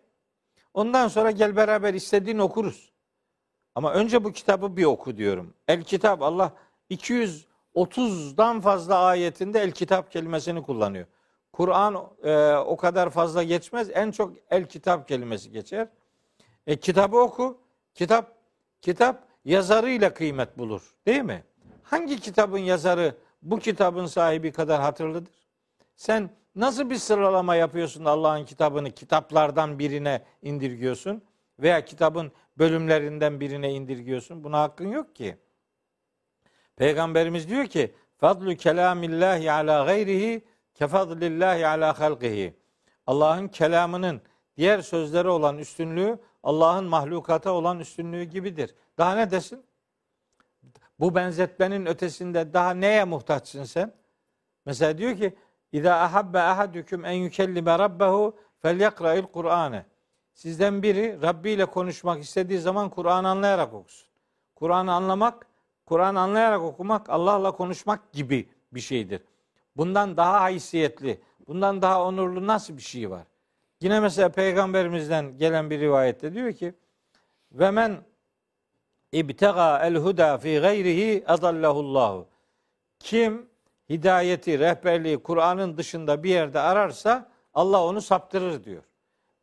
Ondan 0.74 1.08
sonra 1.08 1.32
gel 1.32 1.56
beraber 1.56 1.94
istediğini 1.94 2.42
okuruz. 2.42 2.92
Ama 3.76 3.94
önce 3.94 4.24
bu 4.24 4.32
kitabı 4.32 4.78
bir 4.78 4.86
oku 4.86 5.18
diyorum. 5.18 5.54
El 5.68 5.84
kitap 5.84 6.22
Allah 6.22 6.54
230'dan 6.90 8.62
fazla 8.62 9.00
ayetinde 9.00 9.60
el 9.60 9.72
kitap 9.72 10.12
kelimesini 10.12 10.64
kullanıyor. 10.64 11.06
Kur'an 11.52 12.10
e, 12.24 12.56
o 12.56 12.78
kadar 12.78 13.10
fazla 13.10 13.44
geçmez. 13.44 13.90
En 13.94 14.12
çok 14.12 14.34
el 14.50 14.66
kitap 14.66 15.08
kelimesi 15.08 15.52
geçer. 15.52 15.88
E, 16.68 16.76
kitabı 16.76 17.18
oku. 17.18 17.58
Kitap 17.94 18.33
kitap 18.84 19.28
yazarıyla 19.46 20.14
kıymet 20.14 20.58
bulur. 20.58 20.94
Değil 21.08 21.22
mi? 21.22 21.44
Hangi 21.84 22.20
kitabın 22.20 22.58
yazarı 22.58 23.16
bu 23.42 23.60
kitabın 23.60 24.06
sahibi 24.06 24.52
kadar 24.52 24.82
hatırlıdır? 24.82 25.34
Sen 25.96 26.30
nasıl 26.56 26.90
bir 26.90 26.96
sıralama 26.96 27.56
yapıyorsun 27.56 28.06
Allah'ın 28.06 28.46
kitabını 28.46 28.92
kitaplardan 28.92 29.80
birine 29.80 30.24
indirgiyorsun 30.42 31.24
veya 31.60 31.86
kitabın 31.86 32.32
bölümlerinden 32.58 33.40
birine 33.40 33.74
indirgiyorsun? 33.74 34.44
Buna 34.44 34.62
hakkın 34.62 34.88
yok 34.88 35.16
ki. 35.16 35.38
Peygamberimiz 36.76 37.50
diyor 37.50 37.66
ki 37.66 37.94
fadlu 38.18 38.56
kelamillahi 38.56 39.52
ala 39.52 39.86
gayrihi 39.86 40.46
kefadlillahi 40.74 41.68
ala 41.68 42.00
halqihi. 42.00 42.54
Allah'ın 43.08 43.48
kelamının 43.48 44.22
diğer 44.58 44.82
sözlere 44.82 45.30
olan 45.30 45.58
üstünlüğü 45.58 46.20
Allah'ın 46.44 46.86
mahlukata 46.86 47.52
olan 47.52 47.80
üstünlüğü 47.80 48.24
gibidir. 48.24 48.76
Daha 48.98 49.16
ne 49.16 49.32
desin? 49.32 49.64
Bu 51.00 51.16
benzetmenin 51.16 51.86
ötesinde 51.86 52.54
daha 52.54 52.72
neye 52.72 53.04
muhtaçsın 53.04 53.64
sen? 53.64 53.94
Mesela 54.66 54.98
diyor 54.98 55.18
ki 55.18 55.36
İza 55.72 55.96
ahabbe 55.96 56.40
ahadüküm 56.40 57.06
en 57.06 57.12
yükellime 57.12 57.80
rabbehu 57.80 58.38
felyakra'il 58.62 59.24
Kur'ane. 59.24 59.86
Sizden 60.34 60.84
biri 60.84 61.22
Rabbi 61.22 61.52
ile 61.52 61.66
konuşmak 61.66 62.24
istediği 62.24 62.60
zaman 62.60 62.90
Kur'an 62.90 63.24
anlayarak 63.24 63.74
okusun. 63.74 64.08
Kur'an'ı 64.56 64.94
anlamak, 64.94 65.48
Kur'an 65.86 66.16
anlayarak 66.16 66.62
okumak 66.62 67.10
Allah'la 67.10 67.52
konuşmak 67.52 68.12
gibi 68.12 68.50
bir 68.72 68.80
şeydir. 68.80 69.22
Bundan 69.78 70.18
daha 70.18 70.42
haysiyetli, 70.42 71.22
bundan 71.48 71.82
daha 71.82 72.06
onurlu 72.06 72.48
nasıl 72.48 72.78
bir 72.78 72.82
şey 72.82 73.10
var? 73.10 73.24
Yine 73.84 74.00
mesela 74.00 74.30
peygamberimizden 74.30 75.38
gelen 75.38 75.70
bir 75.70 75.80
rivayette 75.80 76.34
diyor 76.34 76.54
ki 76.54 76.74
ve 77.52 77.72
men 77.72 77.98
ibtega 79.12 79.80
el 79.80 79.96
huda 79.96 80.38
fi 80.38 80.60
gayrihi 80.60 81.24
adallahullahu. 81.28 82.28
Kim 83.00 83.50
hidayeti, 83.90 84.60
rehberliği 84.60 85.24
Kur'an'ın 85.24 85.78
dışında 85.78 86.24
bir 86.24 86.30
yerde 86.30 86.60
ararsa 86.60 87.30
Allah 87.54 87.84
onu 87.84 88.02
saptırır 88.02 88.64
diyor. 88.64 88.84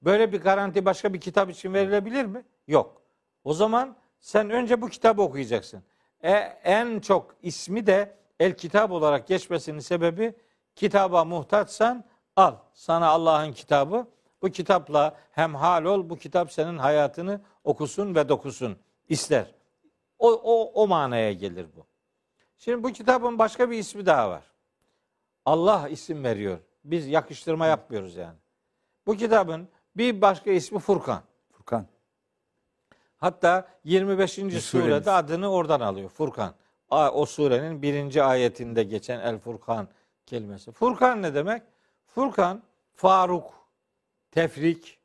Böyle 0.02 0.32
bir 0.32 0.40
garanti 0.40 0.84
başka 0.84 1.14
bir 1.14 1.20
kitap 1.20 1.50
için 1.50 1.74
verilebilir 1.74 2.24
mi? 2.24 2.44
Yok. 2.68 3.02
O 3.44 3.54
zaman 3.54 3.96
sen 4.20 4.50
önce 4.50 4.82
bu 4.82 4.88
kitabı 4.88 5.22
okuyacaksın. 5.22 5.82
E, 6.22 6.30
en 6.64 7.00
çok 7.00 7.34
ismi 7.42 7.86
de 7.86 8.14
el 8.38 8.56
kitap 8.56 8.90
olarak 8.90 9.26
geçmesinin 9.26 9.80
sebebi 9.80 10.34
kitaba 10.74 11.24
muhtaçsan 11.24 12.04
al 12.36 12.54
sana 12.74 13.08
Allah'ın 13.08 13.52
kitabı. 13.52 14.06
Bu 14.42 14.50
kitapla 14.50 15.16
hem 15.30 15.54
hal 15.54 15.84
ol 15.84 16.10
bu 16.10 16.16
kitap 16.16 16.52
senin 16.52 16.78
hayatını 16.78 17.40
okusun 17.64 18.14
ve 18.14 18.28
dokusun 18.28 18.76
ister. 19.08 19.54
O, 20.18 20.32
o, 20.32 20.82
o 20.82 20.86
manaya 20.86 21.32
gelir 21.32 21.66
bu. 21.76 21.86
Şimdi 22.56 22.82
bu 22.82 22.92
kitabın 22.92 23.38
başka 23.38 23.70
bir 23.70 23.78
ismi 23.78 24.06
daha 24.06 24.30
var. 24.30 24.42
Allah 25.44 25.88
isim 25.88 26.24
veriyor. 26.24 26.58
Biz 26.84 27.06
yakıştırma 27.06 27.66
yapmıyoruz 27.66 28.16
yani. 28.16 28.36
Bu 29.06 29.16
kitabın 29.16 29.68
bir 29.96 30.20
başka 30.20 30.50
ismi 30.50 30.78
Furkan. 30.78 31.22
Furkan. 31.50 31.86
Hatta 33.16 33.68
25. 33.84 34.32
suremiz. 34.32 34.64
surede 34.64 35.10
adını 35.10 35.50
oradan 35.50 35.80
alıyor. 35.80 36.10
Furkan. 36.10 36.54
O 36.90 37.26
surenin 37.26 37.82
birinci 37.82 38.22
ayetinde 38.22 38.82
geçen 38.82 39.20
El 39.20 39.38
Furkan 39.38 39.88
kelimesi. 40.26 40.72
Furkan 40.72 41.22
ne 41.22 41.34
demek? 41.34 41.62
Furkan, 42.06 42.62
Faruk, 42.94 43.59
tefrik, 44.30 44.98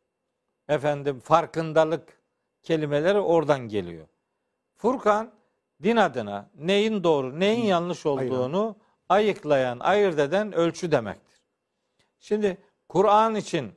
efendim 0.69 1.19
farkındalık 1.19 2.21
kelimeleri 2.63 3.19
oradan 3.19 3.59
geliyor. 3.59 4.07
Furkan 4.75 5.31
din 5.83 5.95
adına 5.95 6.49
neyin 6.57 7.03
doğru, 7.03 7.39
neyin 7.39 7.65
yanlış 7.65 8.05
olduğunu 8.05 8.75
ayıklayan, 9.09 9.79
ayırt 9.79 10.19
eden 10.19 10.53
ölçü 10.53 10.91
demektir. 10.91 11.41
Şimdi 12.19 12.57
Kur'an 12.89 13.35
için 13.35 13.71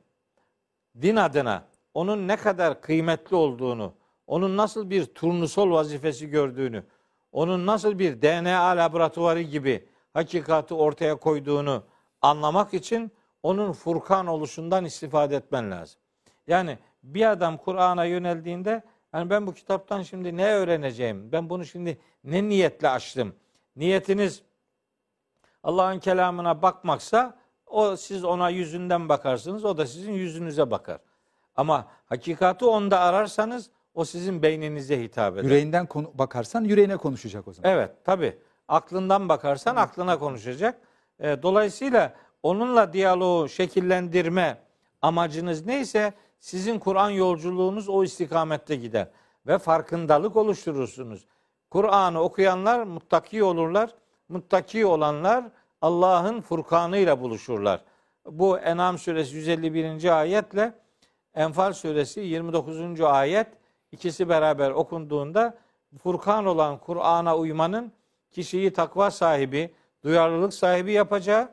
din 1.03 1.17
adına 1.17 1.65
onun 1.95 2.29
ne 2.29 2.37
kadar 2.37 2.81
kıymetli 2.81 3.37
olduğunu, 3.37 3.95
onun 4.27 4.57
nasıl 4.57 4.91
bir 4.91 5.05
turnusol 5.05 5.71
vazifesi 5.71 6.31
gördüğünü, 6.31 6.85
onun 7.33 7.67
nasıl 7.67 7.99
bir 7.99 8.23
DNA 8.23 8.77
laboratuvarı 8.77 9.41
gibi 9.41 9.87
hakikati 10.15 10.75
ortaya 10.75 11.17
koyduğunu 11.17 11.85
anlamak 12.23 12.75
için 12.75 13.13
onun 13.43 13.73
Furkan 13.73 14.27
oluşundan 14.27 14.85
istifade 14.85 15.37
etmen 15.37 15.71
lazım. 15.71 16.01
Yani 16.47 16.79
bir 17.03 17.31
adam 17.31 17.57
Kur'an'a 17.57 18.05
yöneldiğinde 18.05 18.83
yani 19.15 19.31
ben 19.31 19.47
bu 19.47 19.55
kitaptan 19.55 20.03
şimdi 20.03 20.37
ne 20.37 20.47
öğreneceğim? 20.47 21.33
Ben 21.33 21.51
bunu 21.51 21.65
şimdi 21.65 21.99
ne 22.25 22.49
niyetle 22.49 22.89
açtım? 22.89 23.35
Niyetiniz 23.77 24.43
Allah'ın 25.63 25.99
kelamına 25.99 26.63
bakmaksa 26.63 27.39
o 27.67 27.97
siz 27.97 28.25
ona 28.25 28.51
yüzünden 28.51 29.09
bakarsınız, 29.09 29.65
o 29.65 29.79
da 29.79 29.87
sizin 29.87 30.13
yüzünüze 30.13 30.71
bakar. 30.71 30.99
Ama 31.57 31.87
hakikati 32.07 32.65
onda 32.65 33.01
ararsanız 33.01 33.71
o 33.95 34.05
sizin 34.05 34.43
beyninize 34.43 35.03
hitap 35.03 35.35
eder. 35.35 35.45
Yüreğinden 35.45 35.87
konu- 35.87 36.11
bakarsan 36.15 36.65
yüreğine 36.65 36.97
konuşacak 36.97 37.49
o 37.49 37.53
zaman. 37.53 37.71
Evet 37.71 38.05
tabi. 38.05 38.39
Aklından 38.69 39.29
bakarsan 39.29 39.77
aklına 39.77 40.19
konuşacak. 40.19 40.81
E, 41.21 41.43
dolayısıyla 41.43 42.15
onunla 42.43 42.93
diyaloğu 42.93 43.49
şekillendirme 43.49 44.59
amacınız 45.03 45.67
neyse 45.67 46.13
sizin 46.41 46.79
Kur'an 46.79 47.11
yolculuğunuz 47.11 47.89
o 47.89 48.05
istikamette 48.05 48.77
gider. 48.77 49.09
Ve 49.47 49.59
farkındalık 49.59 50.37
oluşturursunuz. 50.37 51.27
Kur'an'ı 51.71 52.21
okuyanlar 52.21 52.83
muttaki 52.83 53.45
olurlar. 53.45 53.95
Muttaki 54.29 54.87
olanlar 54.87 55.45
Allah'ın 55.83 56.41
Furkanıyla 56.41 57.21
buluşurlar. 57.21 57.81
Bu 58.27 58.59
En'am 58.59 58.99
suresi 58.99 59.37
151. 59.37 60.19
ayetle 60.21 60.75
Enfal 61.35 61.73
suresi 61.73 62.21
29. 62.21 63.01
ayet 63.01 63.47
ikisi 63.93 64.29
beraber 64.29 64.71
okunduğunda 64.71 65.59
Furkan 66.03 66.47
olan 66.47 66.79
Kur'an'a 66.79 67.37
uymanın 67.37 67.93
kişiyi 68.31 68.73
takva 68.73 69.11
sahibi, 69.11 69.75
duyarlılık 70.05 70.55
sahibi 70.55 70.93
yapacağı, 70.93 71.49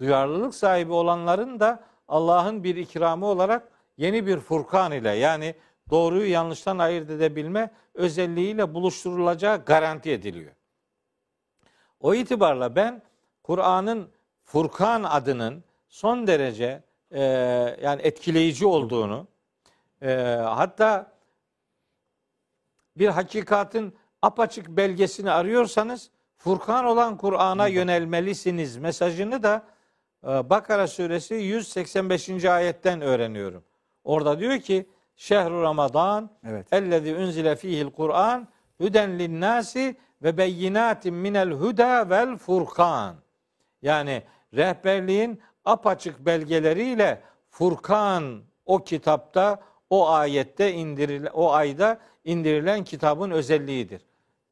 duyarlılık 0.00 0.54
sahibi 0.54 0.92
olanların 0.92 1.60
da 1.60 1.84
Allah'ın 2.08 2.64
bir 2.64 2.76
ikramı 2.76 3.26
olarak 3.26 3.68
yeni 3.96 4.26
bir 4.26 4.38
Furkan 4.38 4.92
ile 4.92 5.10
yani 5.10 5.54
doğruyu 5.90 6.30
yanlıştan 6.30 6.78
ayırt 6.78 7.10
edebilme 7.10 7.70
özelliğiyle 7.94 8.74
buluşturulacağı 8.74 9.64
garanti 9.64 10.10
ediliyor. 10.10 10.52
O 12.00 12.14
itibarla 12.14 12.76
ben 12.76 13.02
Kur'an'ın 13.42 14.10
Furkan 14.44 15.02
adının 15.02 15.64
son 15.88 16.26
derece 16.26 16.82
e, 17.10 17.22
yani 17.82 18.02
etkileyici 18.02 18.66
olduğunu 18.66 19.26
e, 20.02 20.12
hatta 20.44 21.12
bir 22.96 23.08
hakikatin 23.08 23.96
apaçık 24.22 24.68
belgesini 24.68 25.30
arıyorsanız 25.30 26.10
Furkan 26.36 26.84
olan 26.84 27.16
Kur'an'a 27.16 27.66
yönelmelisiniz 27.66 28.76
mesajını 28.76 29.42
da 29.42 29.66
Bakara 30.22 30.86
suresi 30.86 31.34
185. 31.34 32.44
ayetten 32.44 33.00
öğreniyorum. 33.00 33.64
Orada 34.04 34.38
diyor 34.38 34.58
ki 34.58 34.86
Şehru 35.16 35.62
Ramazan 35.62 36.30
Evet. 36.44 36.72
ellezî 36.72 37.16
unzile 37.16 37.56
fihil 37.56 37.90
Kur'an 37.90 38.48
hüden 38.80 39.18
linnâsi 39.18 39.96
ve 40.22 40.36
beyinatin 40.36 41.14
minel 41.14 41.50
huda 41.50 42.10
vel 42.10 42.36
furkan. 42.36 43.16
Yani 43.82 44.22
rehberliğin 44.54 45.40
apaçık 45.64 46.26
belgeleriyle 46.26 47.22
Furkan 47.50 48.42
o 48.66 48.84
kitapta 48.84 49.60
o 49.90 50.08
ayette 50.08 50.72
indirilen 50.72 51.30
o 51.34 51.52
ayda 51.52 51.98
indirilen 52.24 52.84
kitabın 52.84 53.30
özelliğidir. 53.30 54.02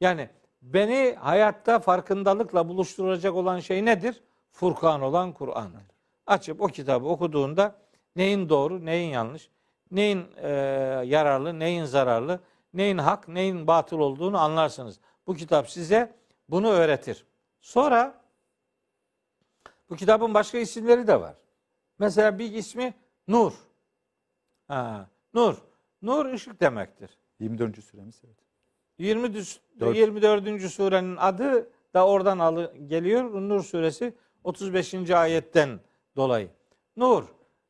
Yani 0.01 0.29
beni 0.61 1.15
hayatta 1.19 1.79
farkındalıkla 1.79 2.67
buluşturacak 2.69 3.35
olan 3.35 3.59
şey 3.59 3.85
nedir? 3.85 4.23
Furkan 4.57 5.01
olan 5.01 5.31
Kur'an'dır. 5.33 5.81
Açıp 6.27 6.61
o 6.61 6.67
kitabı 6.67 7.07
okuduğunda 7.07 7.75
neyin 8.15 8.49
doğru, 8.49 8.85
neyin 8.85 9.09
yanlış, 9.09 9.49
neyin 9.91 10.25
e, 10.37 10.49
yararlı, 11.05 11.59
neyin 11.59 11.85
zararlı, 11.85 12.39
neyin 12.73 12.97
hak, 12.97 13.27
neyin 13.27 13.67
batıl 13.67 13.99
olduğunu 13.99 14.37
anlarsınız. 14.37 14.99
Bu 15.27 15.35
kitap 15.35 15.69
size 15.69 16.15
bunu 16.49 16.69
öğretir. 16.69 17.25
Sonra 17.61 18.21
bu 19.89 19.95
kitabın 19.95 20.33
başka 20.33 20.57
isimleri 20.57 21.07
de 21.07 21.21
var. 21.21 21.35
Mesela 21.99 22.39
bir 22.39 22.51
ismi 22.53 22.93
Nur. 23.27 23.53
Ha, 24.67 25.07
Nur. 25.33 25.55
Nur 26.01 26.25
ışık 26.25 26.61
demektir. 26.61 27.17
24. 27.39 27.83
suremiz 27.83 28.21
evet. 28.25 28.37
20 28.99 29.33
düz- 29.33 29.59
Dört. 29.79 29.95
24. 29.97 30.69
surenin 30.69 31.15
adı 31.17 31.69
da 31.93 32.07
oradan 32.07 32.39
alı, 32.39 32.77
geliyor. 32.87 33.49
Nur 33.49 33.63
suresi 33.63 34.13
35. 34.47 35.11
ayetten 35.11 35.79
dolayı. 36.15 36.49
Nur. 36.97 37.23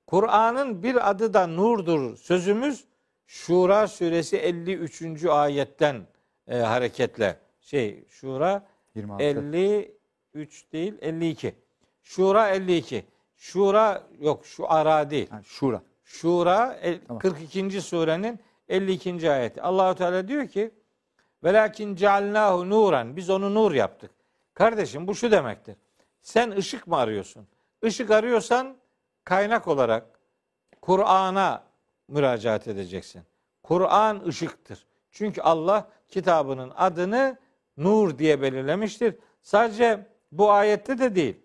Kur'an'ın 0.08 0.84
bir 0.84 1.10
adı 1.10 1.34
da 1.34 1.48
nurdur 1.48 2.18
sözümüz 2.18 2.86
Şura 3.28 3.88
suresi 3.88 4.38
53. 4.38 5.26
ayetten 5.26 6.08
e, 6.48 6.58
hareketle 6.58 7.40
şey 7.62 8.06
Şura 8.10 8.66
26. 8.96 9.24
53 9.24 10.74
değil 10.74 10.94
52. 11.02 11.56
Şura 12.04 12.50
52. 12.50 13.06
Şura 13.36 14.04
yok 14.20 14.46
şu 14.46 14.72
ara 14.72 15.10
değil. 15.10 15.30
Ha, 15.30 15.42
Şura. 15.44 15.82
Şura 16.04 16.80
el- 16.82 17.00
Tamam. 17.08 17.20
42. 17.20 17.82
surenin 17.82 18.40
52. 18.70 19.32
ayeti. 19.32 19.62
Allahu 19.62 19.96
Teala 19.96 20.28
diyor 20.28 20.48
ki: 20.48 20.72
"Velakin 21.44 21.96
cealnahu 21.96 22.70
nuran." 22.70 23.16
Biz 23.16 23.30
onu 23.30 23.54
nur 23.54 23.72
yaptık. 23.72 24.12
Kardeşim 24.54 25.08
bu 25.08 25.16
şu 25.16 25.32
demektir. 25.32 25.76
Sen 26.28 26.52
ışık 26.52 26.88
mı 26.88 26.98
arıyorsun? 26.98 27.48
Işık 27.84 28.12
arıyorsan 28.12 28.78
kaynak 29.24 29.68
olarak 29.68 30.20
Kur'an'a 30.82 31.64
müracaat 32.08 32.68
edeceksin. 32.68 33.24
Kur'an 33.64 34.26
ışıktır. 34.26 34.86
Çünkü 35.12 35.42
Allah 35.42 35.90
kitabının 36.08 36.72
adını 36.76 37.38
nur 37.78 38.18
diye 38.18 38.42
belirlemiştir. 38.42 39.16
Sadece 39.42 40.08
bu 40.32 40.52
ayette 40.52 41.00
de 41.00 41.16
değil. 41.16 41.42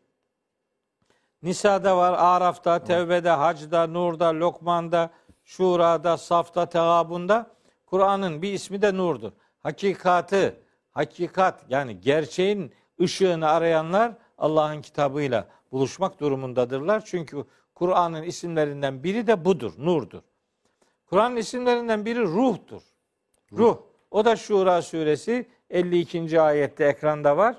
Nisa'da 1.42 1.96
var, 1.96 2.12
Araf'ta, 2.18 2.84
Tevbe'de, 2.84 3.30
Hac'da, 3.30 3.86
Nur'da, 3.86 4.34
Lokman'da, 4.34 5.10
Şura'da, 5.44 6.16
Saf'ta, 6.16 6.66
Tegabun'da 6.66 7.50
Kur'an'ın 7.86 8.42
bir 8.42 8.52
ismi 8.52 8.82
de 8.82 8.96
Nur'dur. 8.96 9.32
Hakikatı, 9.58 10.60
hakikat 10.90 11.64
yani 11.68 12.00
gerçeğin 12.00 12.74
ışığını 13.00 13.48
arayanlar 13.48 14.21
Allah'ın 14.42 14.82
kitabıyla 14.82 15.48
buluşmak 15.72 16.20
durumundadırlar. 16.20 17.04
Çünkü 17.04 17.44
Kur'an'ın 17.74 18.22
isimlerinden 18.22 19.04
biri 19.04 19.26
de 19.26 19.44
budur, 19.44 19.72
Nur'dur. 19.78 20.22
Kur'an'ın 21.06 21.36
isimlerinden 21.36 22.04
biri 22.04 22.22
ruhtur. 22.22 22.82
Ruh. 23.52 23.78
O 24.10 24.24
da 24.24 24.36
Şura 24.36 24.82
suresi 24.82 25.48
52. 25.70 26.40
ayette 26.40 26.84
ekranda 26.84 27.36
var. 27.36 27.56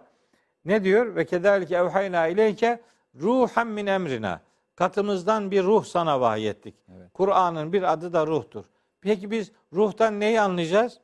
Ne 0.66 0.84
diyor? 0.84 1.16
Ve 1.16 1.26
kederlike 1.26 1.76
evhayna 1.76 2.28
ileyke 2.28 2.82
ruhen 3.16 3.68
min 3.68 3.86
emrina. 3.86 4.42
Katımızdan 4.76 5.52
bir 5.52 5.64
ruh 5.64 5.86
sana 5.86 6.22
vahyettik. 6.22 6.76
Evet. 6.96 7.10
Kur'an'ın 7.14 7.74
bir 7.74 7.94
adı 7.94 8.14
da 8.14 8.28
ruhtur. 8.28 8.66
Peki 9.02 9.32
biz 9.32 9.52
ruhtan 9.74 10.20
neyi 10.20 10.42
anlayacağız? 10.42 11.00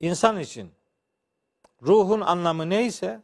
İnsan 0.00 0.40
için 0.40 0.70
ruhun 1.82 2.20
anlamı 2.20 2.70
neyse 2.70 3.20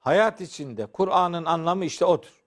hayat 0.00 0.40
içinde 0.40 0.86
Kur'an'ın 0.86 1.44
anlamı 1.44 1.84
işte 1.84 2.04
odur. 2.04 2.44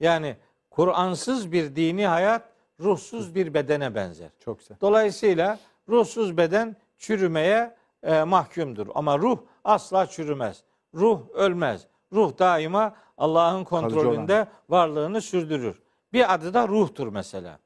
Yani 0.00 0.36
Kur'ansız 0.70 1.52
bir 1.52 1.76
dini 1.76 2.06
hayat 2.06 2.42
ruhsuz 2.80 3.34
bir 3.34 3.54
bedene 3.54 3.94
benzer. 3.94 4.30
Çok 4.38 4.58
güzel. 4.58 4.76
Dolayısıyla 4.80 5.58
ruhsuz 5.88 6.36
beden 6.36 6.76
çürümeye 6.98 7.76
e, 8.02 8.22
mahkumdur. 8.22 8.86
Ama 8.94 9.18
ruh 9.18 9.38
asla 9.64 10.06
çürümez. 10.06 10.62
Ruh 10.94 11.20
ölmez. 11.34 11.86
Ruh 12.12 12.38
daima 12.38 12.94
Allah'ın 13.18 13.64
kontrolünde 13.64 14.48
varlığını 14.68 15.20
sürdürür. 15.20 15.82
Bir 16.12 16.34
adı 16.34 16.54
da 16.54 16.68
ruhtur 16.68 17.08
mesela. 17.08 17.58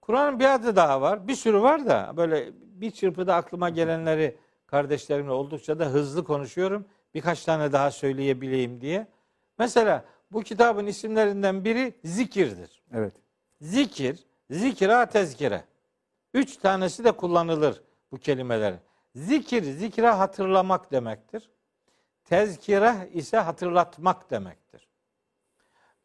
Kur'an'ın 0.00 0.40
bir 0.40 0.54
adı 0.54 0.76
daha 0.76 1.00
var. 1.00 1.28
Bir 1.28 1.34
sürü 1.34 1.60
var 1.60 1.86
da 1.86 2.12
böyle 2.16 2.52
bir 2.62 2.90
çırpıda 2.90 3.34
aklıma 3.34 3.70
gelenleri 3.70 4.38
kardeşlerimle 4.66 5.30
oldukça 5.30 5.78
da 5.78 5.84
hızlı 5.84 6.24
konuşuyorum. 6.24 6.84
Birkaç 7.16 7.44
tane 7.44 7.72
daha 7.72 7.90
söyleyebileyim 7.90 8.80
diye. 8.80 9.06
Mesela 9.58 10.04
bu 10.32 10.42
kitabın 10.42 10.86
isimlerinden 10.86 11.64
biri 11.64 11.94
zikirdir. 12.04 12.82
Evet. 12.92 13.14
Zikir, 13.60 14.26
zikra 14.50 15.06
tezkire. 15.06 15.64
Üç 16.34 16.56
tanesi 16.56 17.04
de 17.04 17.12
kullanılır 17.12 17.82
bu 18.12 18.18
kelimeler. 18.18 18.74
Zikir, 19.14 19.62
zikra 19.62 20.18
hatırlamak 20.18 20.92
demektir. 20.92 21.50
Tezkire 22.24 23.10
ise 23.12 23.36
hatırlatmak 23.36 24.30
demektir. 24.30 24.88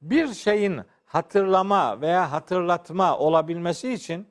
Bir 0.02 0.34
şeyin 0.34 0.82
hatırlama 1.06 2.02
veya 2.02 2.32
hatırlatma 2.32 3.18
olabilmesi 3.18 3.94
için 3.94 4.28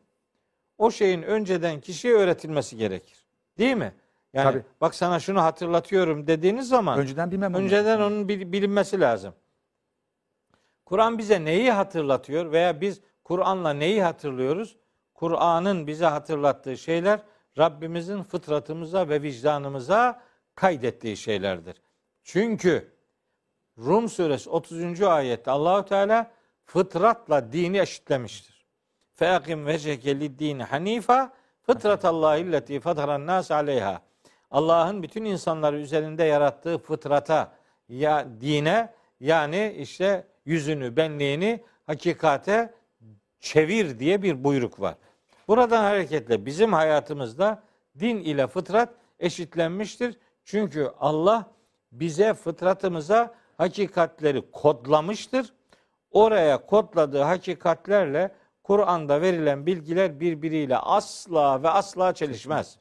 o 0.79 0.91
şeyin 0.91 1.23
önceden 1.23 1.81
kişiye 1.81 2.15
öğretilmesi 2.15 2.77
gerekir. 2.77 3.25
Değil 3.59 3.77
mi? 3.77 3.95
Yani 4.35 4.53
Tabii. 4.53 4.65
bak 4.81 4.95
sana 4.95 5.21
şunu 5.21 5.43
hatırlatıyorum 5.43 6.27
dediğiniz 6.27 6.69
zaman 6.69 6.99
Önceden 6.99 7.31
bilmem. 7.31 7.55
Önceden 7.55 8.01
onun 8.01 8.29
bil- 8.29 8.53
bilinmesi 8.53 9.01
lazım. 9.01 9.35
Kur'an 10.87 11.19
bize 11.19 11.45
neyi 11.45 11.71
hatırlatıyor 11.73 12.53
veya 12.53 12.81
biz 12.81 13.01
Kur'an'la 13.25 13.73
neyi 13.73 14.03
hatırlıyoruz? 14.03 14.77
Kur'an'ın 15.15 15.87
bize 15.87 16.07
hatırlattığı 16.07 16.77
şeyler 16.77 17.21
Rabbimizin 17.59 18.23
fıtratımıza 18.23 19.09
ve 19.09 19.23
vicdanımıza 19.23 20.23
kaydettiği 20.55 21.17
şeylerdir. 21.17 21.83
Çünkü 22.25 22.93
Rum 23.79 24.09
suresi 24.09 24.51
30. 24.51 25.03
ayette 25.03 25.51
Allahu 25.51 25.85
Teala 25.85 26.31
fıtratla 26.65 27.53
dini 27.53 27.79
eşitlemiştir. 27.79 28.65
Feakim 29.15 29.67
vecehke 29.67 30.21
lid-din 30.21 30.59
hanifa 30.59 31.33
fıtratallahi 31.63 32.41
illeti 32.41 32.81
fataran 32.81 33.27
nas 33.27 33.51
aleyha. 33.51 34.03
Allah'ın 34.51 35.03
bütün 35.03 35.25
insanları 35.25 35.79
üzerinde 35.79 36.25
yarattığı 36.25 36.79
fıtrata 36.79 37.53
ya 37.89 38.27
dine 38.41 38.93
yani 39.21 39.77
işte 39.79 40.27
yüzünü, 40.45 40.97
benliğini 40.97 41.65
hakikate 41.87 42.75
çevir 43.41 43.99
diye 43.99 44.23
bir 44.23 44.45
buyruk 44.45 44.81
var. 44.81 44.95
Buradan 45.49 45.83
hareketle 45.83 46.47
bizim 46.47 46.73
hayatımızda 46.73 47.63
din 48.01 48.17
ile 48.17 48.47
fıtrat 48.47 48.89
eşitlenmiştir. 49.19 50.19
Çünkü 50.45 50.91
Allah 51.01 51.51
bize 51.93 52.35
fıtratımıza 52.35 53.35
hakikatleri 53.57 54.51
kodlamıştır. 54.51 55.53
Oraya 56.11 56.67
kodladığı 56.67 57.23
hakikatlerle 57.23 58.35
Kur'an'da 58.63 59.21
verilen 59.21 59.67
bilgiler 59.67 60.21
birbiriyle 60.21 60.77
asla 60.77 61.63
ve 61.63 61.69
asla 61.69 62.15
çelişmez. 62.15 62.79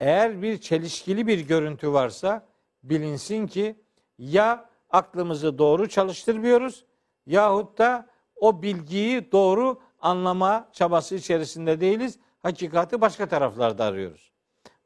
Eğer 0.00 0.42
bir 0.42 0.58
çelişkili 0.58 1.26
bir 1.26 1.46
görüntü 1.46 1.92
varsa 1.92 2.46
bilinsin 2.82 3.46
ki 3.46 3.76
ya 4.18 4.68
aklımızı 4.90 5.58
doğru 5.58 5.88
çalıştırmıyoruz 5.88 6.84
yahut 7.26 7.78
da 7.78 8.06
o 8.36 8.62
bilgiyi 8.62 9.32
doğru 9.32 9.80
anlama 10.00 10.68
çabası 10.72 11.14
içerisinde 11.14 11.80
değiliz. 11.80 12.18
Hakikati 12.42 13.00
başka 13.00 13.28
taraflarda 13.28 13.84
arıyoruz. 13.84 14.32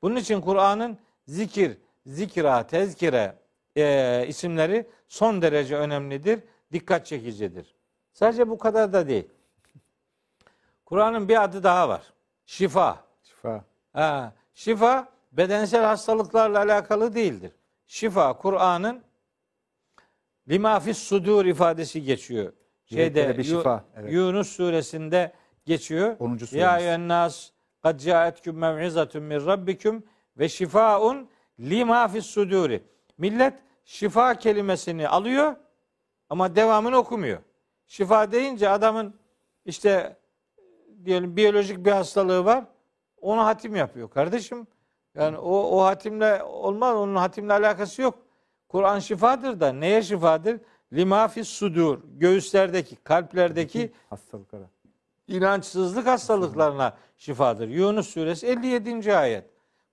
Bunun 0.02 0.16
için 0.16 0.40
Kur'an'ın 0.40 0.98
zikir, 1.26 1.78
zikra, 2.06 2.66
tezkire 2.66 3.38
e, 3.76 4.24
isimleri 4.28 4.86
son 5.08 5.42
derece 5.42 5.76
önemlidir, 5.76 6.40
dikkat 6.72 7.06
çekicidir. 7.06 7.74
Sadece 8.12 8.48
bu 8.48 8.58
kadar 8.58 8.92
da 8.92 9.08
değil. 9.08 9.28
Kur'an'ın 10.84 11.28
bir 11.28 11.42
adı 11.42 11.62
daha 11.62 11.88
var. 11.88 12.02
Şifa. 12.46 13.04
Şifa. 13.22 13.64
Ha, 13.92 14.32
şifa 14.54 15.08
bedensel 15.32 15.84
hastalıklarla 15.84 16.58
alakalı 16.58 17.14
değildir. 17.14 17.52
Şifa 17.86 18.36
Kur'an'ın 18.38 19.02
limafis 20.48 20.98
sudur 20.98 21.44
ifadesi 21.44 22.02
geçiyor. 22.02 22.52
Şeyde 22.84 23.38
bir 23.38 23.44
şifa, 23.44 23.84
evet. 23.96 24.12
Yunus 24.12 24.48
suresinde 24.48 25.32
geçiyor. 25.66 26.16
10. 26.18 26.36
suremiz. 26.36 26.52
Ya 26.52 26.78
eyyühennas 26.78 27.50
kad 27.82 28.00
caetküm 28.00 28.56
mev'izatun 28.56 29.22
min 29.22 29.46
rabbikum 29.46 30.02
ve 30.38 30.48
şifaun 30.48 31.28
lima 31.60 32.08
fis 32.08 32.26
suduri. 32.26 32.82
Millet 33.18 33.54
şifa 33.84 34.34
kelimesini 34.34 35.08
alıyor 35.08 35.56
ama 36.28 36.56
devamını 36.56 36.96
okumuyor. 36.96 37.38
Şifa 37.86 38.32
deyince 38.32 38.68
adamın 38.68 39.14
işte 39.64 40.16
diyelim 41.04 41.36
biyolojik 41.36 41.84
bir 41.86 41.90
hastalığı 41.90 42.44
var. 42.44 42.64
Onu 43.22 43.44
hatim 43.44 43.76
yapıyor 43.76 44.10
kardeşim. 44.10 44.66
Yani 45.14 45.38
o, 45.38 45.78
o 45.78 45.84
hatimle 45.84 46.42
olmaz. 46.42 46.96
Onun 46.96 47.16
hatimle 47.16 47.52
alakası 47.52 48.02
yok. 48.02 48.18
Kur'an 48.68 48.98
şifadır 48.98 49.60
da 49.60 49.72
neye 49.72 50.02
şifadır? 50.02 50.60
Lima 50.92 51.28
fis 51.28 51.48
sudur. 51.48 51.98
Göğüslerdeki, 52.04 52.96
kalplerdeki 52.96 53.92
Hastalıklara. 54.10 54.66
inançsızlık 55.28 56.06
hastalıklarına 56.06 56.96
şifadır. 57.16 57.68
Yunus 57.68 58.08
suresi 58.08 58.46
57. 58.46 59.16
ayet. 59.16 59.44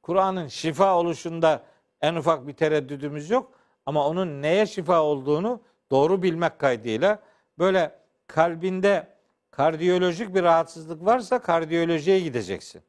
Kur'an'ın 0.01 0.47
şifa 0.47 0.97
oluşunda 0.97 1.63
en 2.01 2.15
ufak 2.15 2.47
bir 2.47 2.53
tereddüdümüz 2.53 3.29
yok 3.29 3.51
ama 3.85 4.07
onun 4.07 4.41
neye 4.41 4.65
şifa 4.65 5.01
olduğunu 5.01 5.61
doğru 5.91 6.23
bilmek 6.23 6.59
kaydıyla 6.59 7.19
böyle 7.59 7.99
kalbinde 8.27 9.07
kardiyolojik 9.51 10.35
bir 10.35 10.43
rahatsızlık 10.43 11.05
varsa 11.05 11.39
kardiyolojiye 11.39 12.19
gideceksin. 12.19 12.81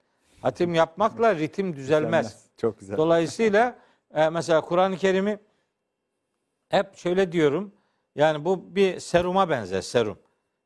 Hatim 0.43 0.75
yapmakla 0.75 1.35
ritim 1.35 1.77
düzelmez. 1.77 2.47
Çok 2.57 2.81
güzel. 2.81 2.97
Dolayısıyla 2.97 3.79
e, 4.15 4.29
mesela 4.29 4.61
Kur'an-ı 4.61 4.97
Kerim'i 4.97 5.39
hep 6.69 6.97
şöyle 6.97 7.33
diyorum. 7.33 7.73
Yani 8.15 8.45
bu 8.45 8.77
bir 8.77 9.01
seruma 9.01 9.51
benzer 9.51 9.81
serum. 9.81 10.19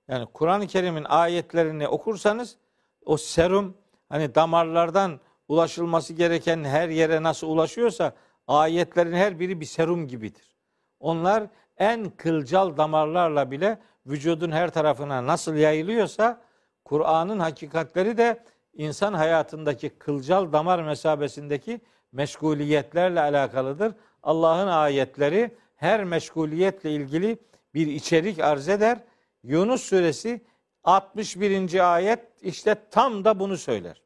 Yani 0.09 0.27
Kur'an-ı 0.33 0.67
Kerim'in 0.67 1.05
ayetlerini 1.05 1.89
okursanız 1.89 2.57
o 3.05 3.17
serum 3.17 3.77
hani 4.09 4.35
damarlardan 4.35 5.21
ulaşılması 5.49 6.13
gereken 6.13 6.65
her 6.65 6.89
yere 6.89 7.23
nasıl 7.23 7.47
ulaşıyorsa 7.47 8.13
ayetlerin 8.47 9.13
her 9.13 9.41
biri 9.41 9.61
bir 9.61 9.67
serum 9.67 10.09
gibidir. 10.09 10.57
Onlar 11.01 11.47
en 11.79 12.11
kılcal 12.11 12.77
damarlarla 12.77 13.51
bile 13.51 13.79
vücudun 14.07 14.51
her 14.51 14.71
tarafına 14.71 15.27
nasıl 15.27 15.55
yayılıyorsa 15.55 16.41
Kur'an'ın 16.85 17.39
hakikatleri 17.39 18.19
de 18.19 18.45
insan 18.75 19.15
hayatındaki 19.15 19.89
kılcal 19.89 20.53
damar 20.53 20.83
mesabesindeki 20.83 21.81
meşguliyetlerle 22.13 23.21
alakalıdır. 23.21 23.95
Allah'ın 24.23 24.67
ayetleri 24.67 25.57
her 25.77 26.05
meşguliyetle 26.05 26.91
ilgili 26.91 27.39
bir 27.75 27.87
içerik 27.87 28.39
arz 28.39 28.69
eder. 28.69 28.99
Yunus 29.43 29.83
suresi 29.83 30.45
61. 30.85 31.95
ayet 31.95 32.21
işte 32.43 32.77
tam 32.91 33.25
da 33.25 33.41
bunu 33.41 33.57
söyler. 33.57 34.03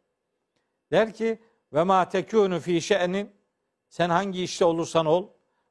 Der 0.93 1.13
ki 1.15 1.39
ve 1.73 1.83
ma 1.83 2.09
tekunu 2.09 2.61
fi 2.61 2.81
şe'nin 2.81 3.31
sen 3.89 4.11
hangi 4.11 4.43
işte 4.43 4.65
olursan 4.65 5.07
ol 5.07 5.29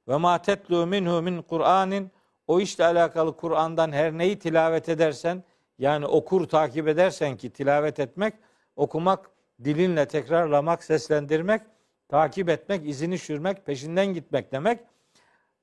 ve 0.08 0.18
ma 0.18 0.42
tetlu 0.42 0.88
minhu 0.88 1.22
min 1.22 1.42
Kur'anin 1.42 2.12
o 2.48 2.60
işle 2.60 2.86
alakalı 2.86 3.38
Kur'an'dan 3.38 3.92
her 3.92 4.14
neyi 4.18 4.40
tilavet 4.40 4.90
edersen 4.90 5.44
yani 5.80 6.06
okur 6.06 6.48
takip 6.48 6.88
edersen 6.88 7.38
ki 7.38 7.50
tilavet 7.50 8.00
etmek, 8.00 8.34
okumak, 8.78 9.32
dilinle 9.64 10.08
tekrarlamak, 10.08 10.84
seslendirmek, 10.84 11.62
takip 12.10 12.50
etmek, 12.50 12.90
izini 12.90 13.18
sürmek, 13.18 13.66
peşinden 13.66 14.06
gitmek 14.06 14.52
demek. 14.52 14.80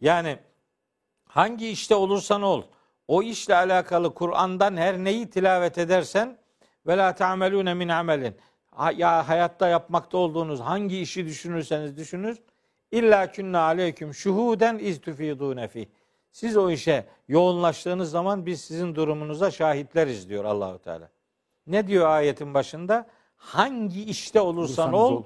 Yani 0.01 0.39
hangi 1.25 1.69
işte 1.69 1.95
olursan 1.95 2.43
ol, 2.43 2.63
o 3.09 3.23
işle 3.23 3.55
alakalı 3.55 4.15
Kur'an'dan 4.15 4.77
her 4.77 4.99
neyi 4.99 5.31
tilavet 5.31 5.79
edersen 5.79 6.39
ve 6.87 6.97
la 6.97 7.15
ta'melune 7.15 7.75
min 7.75 7.89
amelin. 7.89 8.37
Ya 8.97 9.29
hayatta 9.29 9.69
yapmakta 9.69 10.19
olduğunuz 10.19 10.61
hangi 10.61 11.01
işi 11.01 11.27
düşünürseniz 11.27 11.97
düşünür. 11.97 12.43
İlla 12.91 13.33
künne 13.33 13.59
aleyküm 13.59 14.15
şuhuden 14.15 14.79
iz 14.79 15.01
tufidune 15.01 15.69
fih. 15.69 15.87
Siz 16.33 16.57
o 16.57 16.71
işe 16.71 17.07
yoğunlaştığınız 17.29 18.11
zaman 18.11 18.47
biz 18.47 18.61
sizin 18.61 18.95
durumunuza 18.95 19.51
şahitleriz 19.51 20.29
diyor 20.29 20.45
Allahu 20.45 20.79
Teala. 20.79 21.14
Ne 21.67 21.87
diyor 21.87 22.09
ayetin 22.09 22.55
başında? 22.55 23.07
Hangi 23.37 24.05
işte 24.05 24.41
olursan 24.41 24.93
Olursanız 24.93 25.13
ol, 25.13 25.17
ol. 25.17 25.23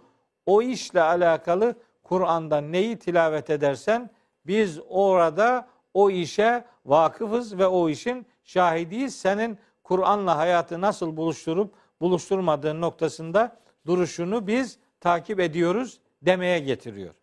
o 0.46 0.62
işle 0.62 1.02
alakalı 1.02 1.74
Kur'an'da 2.02 2.60
neyi 2.60 2.98
tilavet 2.98 3.50
edersen 3.50 4.10
biz 4.46 4.80
orada 4.88 5.68
o 5.94 6.10
işe 6.10 6.64
vakıfız 6.86 7.58
ve 7.58 7.66
o 7.66 7.88
işin 7.88 8.26
şahidiyiz. 8.44 9.14
Senin 9.18 9.58
Kur'an'la 9.84 10.36
hayatı 10.36 10.80
nasıl 10.80 11.16
buluşturup 11.16 11.74
buluşturmadığın 12.00 12.80
noktasında 12.80 13.56
duruşunu 13.86 14.46
biz 14.46 14.78
takip 15.00 15.40
ediyoruz 15.40 16.00
demeye 16.22 16.58
getiriyor. 16.58 17.14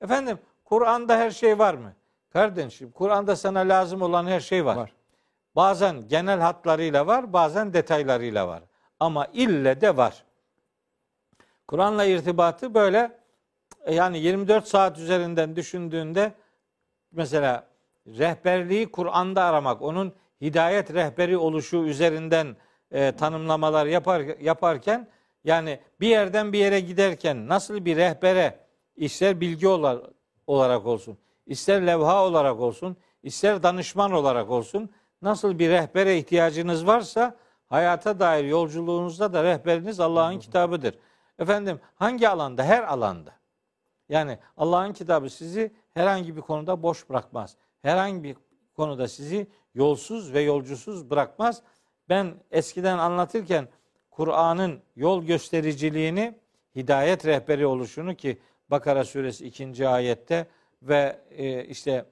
Efendim 0.00 0.38
Kur'an'da 0.64 1.16
her 1.16 1.30
şey 1.30 1.58
var 1.58 1.74
mı? 1.74 1.92
Kardeşim 2.32 2.90
Kur'an'da 2.90 3.36
sana 3.36 3.58
lazım 3.58 4.02
olan 4.02 4.26
her 4.26 4.40
şey 4.40 4.64
var. 4.64 4.76
Var. 4.76 4.92
Bazen 5.56 6.08
genel 6.08 6.40
hatlarıyla 6.40 7.06
var, 7.06 7.32
bazen 7.32 7.72
detaylarıyla 7.72 8.48
var. 8.48 8.62
Ama 9.00 9.26
ille 9.32 9.80
de 9.80 9.96
var. 9.96 10.24
Kur'an'la 11.68 12.04
irtibatı 12.04 12.74
böyle 12.74 13.18
e, 13.84 13.94
yani 13.94 14.18
24 14.18 14.68
saat 14.68 14.98
üzerinden 14.98 15.56
düşündüğünde 15.56 16.32
mesela 17.12 17.66
rehberliği 18.06 18.90
Kur'an'da 18.90 19.44
aramak, 19.44 19.82
onun 19.82 20.12
hidayet 20.40 20.94
rehberi 20.94 21.36
oluşu 21.36 21.76
üzerinden 21.76 22.56
e, 22.90 23.12
tanımlamalar 23.12 23.86
yapar, 23.86 24.20
yaparken 24.40 25.08
yani 25.44 25.80
bir 26.00 26.08
yerden 26.08 26.52
bir 26.52 26.58
yere 26.58 26.80
giderken 26.80 27.48
nasıl 27.48 27.84
bir 27.84 27.96
rehbere 27.96 28.58
ister 28.96 29.40
bilgi 29.40 29.68
olar- 29.68 30.10
olarak 30.46 30.86
olsun, 30.86 31.18
ister 31.46 31.86
levha 31.86 32.24
olarak 32.24 32.60
olsun, 32.60 32.96
ister 33.22 33.62
danışman 33.62 34.12
olarak 34.12 34.50
olsun 34.50 34.90
nasıl 35.22 35.58
bir 35.58 35.70
rehbere 35.70 36.18
ihtiyacınız 36.18 36.86
varsa 36.86 37.36
hayata 37.66 38.20
dair 38.20 38.44
yolculuğunuzda 38.44 39.32
da 39.32 39.44
rehberiniz 39.44 40.00
Allah'ın 40.00 40.38
kitabıdır. 40.38 40.98
Efendim 41.38 41.80
hangi 41.94 42.28
alanda? 42.28 42.64
Her 42.64 42.82
alanda. 42.82 43.32
Yani 44.08 44.38
Allah'ın 44.56 44.92
kitabı 44.92 45.30
sizi 45.30 45.72
herhangi 45.94 46.36
bir 46.36 46.40
konuda 46.40 46.82
boş 46.82 47.08
bırakmaz. 47.08 47.56
Herhangi 47.82 48.22
bir 48.22 48.36
konuda 48.76 49.08
sizi 49.08 49.46
yolsuz 49.74 50.32
ve 50.32 50.40
yolcusuz 50.40 51.10
bırakmaz. 51.10 51.62
Ben 52.08 52.34
eskiden 52.50 52.98
anlatırken 52.98 53.68
Kur'an'ın 54.10 54.80
yol 54.96 55.22
göstericiliğini, 55.22 56.38
hidayet 56.76 57.26
rehberi 57.26 57.66
oluşunu 57.66 58.14
ki 58.14 58.38
Bakara 58.70 59.04
suresi 59.04 59.46
2. 59.46 59.88
ayette 59.88 60.46
ve 60.82 61.20
e, 61.30 61.64
işte 61.64 62.04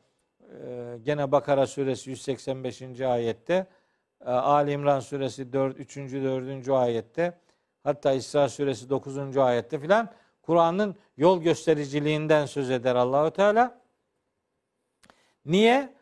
gene 1.05 1.33
Bakara 1.33 1.67
suresi 1.67 2.11
185. 2.11 3.01
ayette, 3.01 3.67
e, 4.27 4.31
Ali 4.31 4.73
İmran 4.73 5.01
suresi 5.01 5.53
4, 5.53 5.81
3. 5.81 5.97
4. 5.97 6.69
ayette, 6.69 7.39
hatta 7.85 8.13
İsra 8.13 8.49
suresi 8.49 8.91
9. 8.91 9.37
ayette 9.37 9.79
filan 9.79 10.11
Kur'an'ın 10.43 10.97
yol 11.17 11.43
göstericiliğinden 11.43 12.47
söz 12.47 12.71
eder 12.71 12.95
Allahu 12.95 13.31
Teala. 13.31 13.81
Niye? 15.45 15.95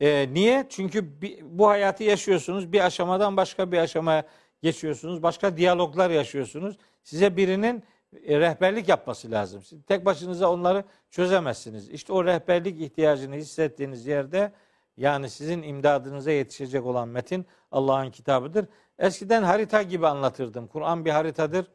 Ee, 0.00 0.28
niye? 0.32 0.66
Çünkü 0.68 1.20
bu 1.42 1.68
hayatı 1.68 2.04
yaşıyorsunuz. 2.04 2.72
Bir 2.72 2.86
aşamadan 2.86 3.36
başka 3.36 3.72
bir 3.72 3.78
aşamaya 3.78 4.24
geçiyorsunuz. 4.62 5.22
Başka 5.22 5.56
diyaloglar 5.56 6.10
yaşıyorsunuz. 6.10 6.76
Size 7.02 7.36
birinin 7.36 7.76
e, 7.76 7.82
rehberlik 8.14 8.88
yapması 8.88 9.30
lazım. 9.30 9.62
Siz 9.62 9.78
tek 9.86 10.04
başınıza 10.04 10.50
onları 10.50 10.84
çözemezsiniz. 11.10 11.90
İşte 11.90 12.12
o 12.12 12.24
rehberlik 12.24 12.80
ihtiyacını 12.80 13.34
hissettiğiniz 13.34 14.06
yerde 14.06 14.52
yani 14.96 15.30
sizin 15.30 15.62
imdadınıza 15.62 16.30
yetişecek 16.30 16.86
olan 16.86 17.08
metin 17.08 17.46
Allah'ın 17.72 18.10
kitabıdır. 18.10 18.66
Eskiden 18.98 19.42
harita 19.42 19.82
gibi 19.82 20.06
anlatırdım. 20.06 20.66
Kur'an 20.66 21.04
bir 21.04 21.10
haritadır. 21.10 21.66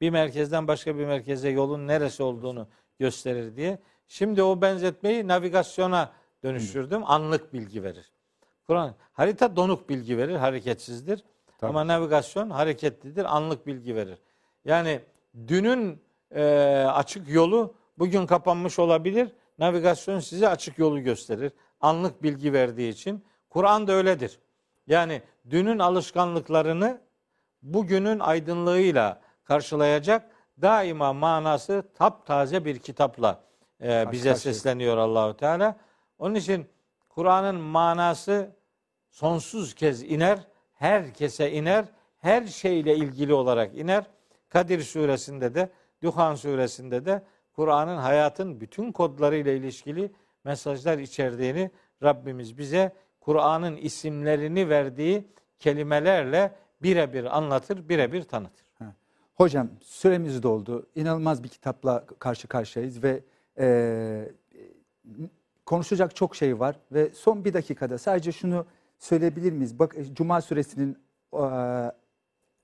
Bir 0.00 0.10
merkezden 0.10 0.68
başka 0.68 0.98
bir 0.98 1.06
merkeze 1.06 1.48
yolun 1.48 1.88
neresi 1.88 2.22
olduğunu 2.22 2.68
gösterir 2.98 3.56
diye. 3.56 3.78
Şimdi 4.08 4.42
o 4.42 4.60
benzetmeyi 4.60 5.28
navigasyona 5.28 6.12
dönüştürdüm. 6.42 7.02
Anlık 7.04 7.52
bilgi 7.52 7.82
verir. 7.82 8.12
Kur'an 8.66 8.94
harita 9.12 9.56
donuk 9.56 9.88
bilgi 9.88 10.18
verir, 10.18 10.34
hareketsizdir. 10.34 11.24
Tabii. 11.58 11.70
Ama 11.70 11.86
navigasyon 11.86 12.50
hareketlidir, 12.50 13.36
anlık 13.36 13.66
bilgi 13.66 13.96
verir. 13.96 14.18
Yani 14.64 15.00
dünün 15.48 16.02
e, 16.30 16.42
açık 16.88 17.28
yolu 17.28 17.74
bugün 17.98 18.26
kapanmış 18.26 18.78
olabilir. 18.78 19.32
Navigasyon 19.58 20.20
size 20.20 20.48
açık 20.48 20.78
yolu 20.78 21.00
gösterir. 21.00 21.52
Anlık 21.80 22.22
bilgi 22.22 22.52
verdiği 22.52 22.92
için. 22.92 23.24
Kur'an 23.50 23.86
da 23.86 23.92
öyledir. 23.92 24.38
Yani 24.86 25.22
dünün 25.50 25.78
alışkanlıklarını 25.78 27.00
bugünün 27.62 28.18
aydınlığıyla 28.18 29.20
karşılayacak 29.44 30.30
daima 30.62 31.12
manası 31.12 31.84
taptaze 31.94 32.64
bir 32.64 32.78
kitapla 32.78 33.44
e, 33.82 34.12
bize 34.12 34.34
sesleniyor 34.34 34.96
Allahu 34.96 35.36
Teala. 35.36 35.76
Onun 36.18 36.34
için 36.34 36.66
Kur'an'ın 37.08 37.60
manası 37.60 38.56
sonsuz 39.10 39.74
kez 39.74 40.02
iner, 40.02 40.38
herkese 40.74 41.52
iner, 41.52 41.84
her 42.18 42.46
şeyle 42.46 42.96
ilgili 42.96 43.34
olarak 43.34 43.74
iner. 43.74 44.04
Kadir 44.52 44.80
suresinde 44.80 45.54
de, 45.54 45.70
Duhan 46.02 46.34
suresinde 46.34 47.04
de 47.04 47.22
Kur'an'ın 47.52 47.96
hayatın 47.96 48.60
bütün 48.60 48.92
kodlarıyla 48.92 49.52
ilişkili 49.52 50.12
mesajlar 50.44 50.98
içerdiğini 50.98 51.70
Rabbimiz 52.02 52.58
bize 52.58 52.92
Kur'an'ın 53.20 53.76
isimlerini 53.76 54.68
verdiği 54.68 55.28
kelimelerle 55.58 56.54
birebir 56.82 57.36
anlatır, 57.36 57.88
birebir 57.88 58.22
tanıtır. 58.22 58.66
Hocam 59.34 59.68
süremiz 59.80 60.42
doldu. 60.42 60.86
İnanılmaz 60.94 61.42
bir 61.42 61.48
kitapla 61.48 62.06
karşı 62.06 62.48
karşıyayız 62.48 63.02
ve 63.02 63.20
e, 63.58 64.28
konuşacak 65.66 66.16
çok 66.16 66.36
şey 66.36 66.60
var 66.60 66.80
ve 66.92 67.10
son 67.10 67.44
bir 67.44 67.54
dakikada 67.54 67.98
sadece 67.98 68.32
şunu 68.32 68.66
söyleyebilir 68.98 69.52
miyiz? 69.52 69.78
Bak 69.78 69.96
Cuma 70.12 70.40
suresinin 70.40 70.98
e, 71.32 71.44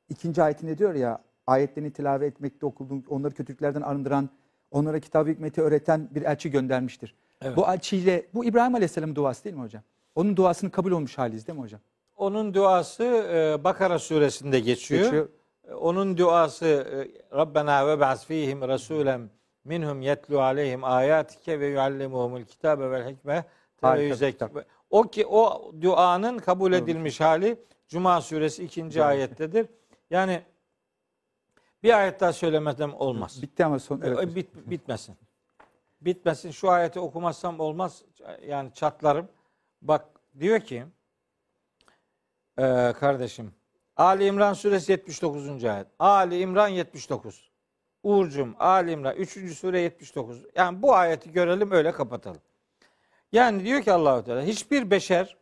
ikinci 0.09 0.43
ayetinde 0.43 0.78
diyor 0.78 0.95
ya 0.95 1.28
ayetlerini 1.49 1.93
tilave 1.93 2.27
etmekte 2.27 2.67
okuduğun 2.67 3.05
onları 3.09 3.35
kötülüklerden 3.35 3.81
arındıran 3.81 4.29
onlara 4.71 5.01
kitabı 5.01 5.31
hikmeti 5.31 5.63
öğreten 5.63 6.09
bir 6.11 6.23
elçi 6.23 6.51
göndermiştir. 6.51 7.15
Evet. 7.43 7.57
Bu 7.57 7.67
elçiyle 7.67 8.27
bu 8.35 8.45
İbrahim 8.45 8.75
Aleyhisselam'ın 8.75 9.15
duası 9.15 9.45
değil 9.45 9.57
mi 9.57 9.63
hocam? 9.63 9.83
Onun 10.15 10.37
duasının 10.37 10.71
kabul 10.71 10.91
olmuş 10.91 11.19
haliyiz 11.19 11.47
değil 11.47 11.59
mi 11.59 11.63
hocam? 11.63 11.81
Onun 12.17 12.55
duası 12.55 13.05
e, 13.05 13.65
Bakara 13.65 13.99
suresinde 13.99 14.61
geçiyor. 14.61 15.03
Geçiyor. 15.03 15.29
Onun 15.81 16.17
duası 16.17 16.67
e, 16.67 17.37
Rabbena 17.37 17.89
ve 17.89 18.01
ba'z 18.01 18.25
fihim 18.25 18.61
rasulen 18.61 19.31
minhum 19.65 20.03
yetlu 20.03 20.41
aleyhim 20.41 20.85
ayatike 20.85 21.61
ve 21.61 21.67
yuallimuhumul 21.67 22.45
kitabe 22.45 22.91
vel 22.91 23.11
hikme. 23.11 23.45
O 24.91 25.03
ki 25.03 25.27
o 25.27 25.73
duanın 25.81 26.39
kabul 26.39 26.73
edilmiş 26.73 27.21
hali 27.21 27.57
Cuma 27.89 28.21
suresi 28.21 28.65
ikinci 28.65 29.05
ayettedir. 29.05 29.67
Yani 30.11 30.43
bir 31.83 31.99
ayet 31.99 32.20
daha 32.20 32.33
söylemeden 32.33 32.89
olmaz. 32.89 33.43
Bitti 33.43 33.64
ama 33.64 33.79
son 33.79 34.01
evet. 34.05 34.37
Bit, 34.37 34.70
bitmesin. 34.70 35.16
Bitmesin. 36.01 36.51
Şu 36.51 36.70
ayeti 36.70 37.01
okumazsam 37.01 37.61
olmaz. 37.61 38.03
Yani 38.47 38.74
çatlarım. 38.74 39.29
Bak 39.83 40.07
diyor 40.41 40.61
ki 40.61 40.85
e, 42.59 42.93
kardeşim 43.01 43.53
Ali 43.97 44.26
İmran 44.26 44.53
suresi 44.53 44.93
79. 44.93 45.64
ayet. 45.64 45.87
Ali 45.99 46.41
İmran 46.41 46.68
79. 46.68 47.51
Uğurcum 48.03 48.55
Ali 48.59 48.91
İmran 48.91 49.16
3. 49.16 49.59
sure 49.59 49.81
79. 49.81 50.45
Yani 50.55 50.83
bu 50.83 50.95
ayeti 50.95 51.33
görelim 51.33 51.70
öyle 51.72 51.93
kapatalım. 51.93 52.41
Yani 53.33 53.64
diyor 53.64 53.83
ki 53.83 53.93
Allahu 53.93 54.24
Teala 54.24 54.43
hiçbir 54.43 54.91
beşer 54.91 55.37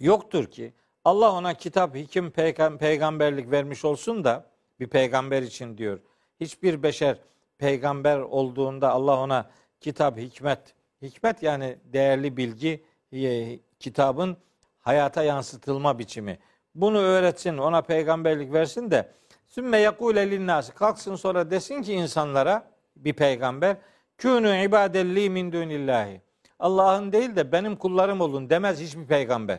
yoktur 0.00 0.46
ki 0.50 0.72
Allah 1.04 1.32
ona 1.32 1.54
kitap, 1.54 1.94
hikim, 1.94 2.30
peygam- 2.30 2.78
peygamberlik 2.78 3.50
vermiş 3.50 3.84
olsun 3.84 4.24
da 4.24 4.46
bir 4.84 4.88
peygamber 4.88 5.42
için 5.42 5.78
diyor. 5.78 5.98
Hiçbir 6.40 6.82
beşer 6.82 7.16
peygamber 7.58 8.18
olduğunda 8.18 8.90
Allah 8.90 9.20
ona 9.20 9.50
kitap, 9.80 10.18
hikmet, 10.18 10.60
hikmet 11.02 11.42
yani 11.42 11.76
değerli 11.84 12.36
bilgi, 12.36 12.84
e, 13.12 13.58
kitabın 13.80 14.36
hayata 14.80 15.22
yansıtılma 15.22 15.98
biçimi. 15.98 16.38
Bunu 16.74 16.98
öğretsin, 16.98 17.58
ona 17.58 17.82
peygamberlik 17.82 18.52
versin 18.52 18.90
de 18.90 19.12
sümme 19.46 19.78
yekule 19.78 20.30
linnâsi 20.30 20.74
kalksın 20.74 21.16
sonra 21.16 21.50
desin 21.50 21.82
ki 21.82 21.92
insanlara 21.92 22.70
bir 22.96 23.12
peygamber 23.12 23.76
kûnü 24.18 24.64
ibadelli 24.64 25.30
min 25.30 25.52
dunillahi. 25.52 26.20
Allah'ın 26.58 27.12
değil 27.12 27.36
de 27.36 27.52
benim 27.52 27.76
kullarım 27.76 28.20
olun 28.20 28.50
demez 28.50 28.80
hiçbir 28.80 29.06
peygamber. 29.06 29.58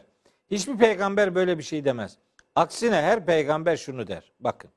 Hiçbir 0.51 0.77
peygamber 0.77 1.35
böyle 1.35 1.57
bir 1.57 1.63
şey 1.63 1.85
demez. 1.85 2.17
Aksine 2.55 2.95
her 2.95 3.25
peygamber 3.25 3.77
şunu 3.77 4.07
der. 4.07 4.31
Bakın. 4.39 4.71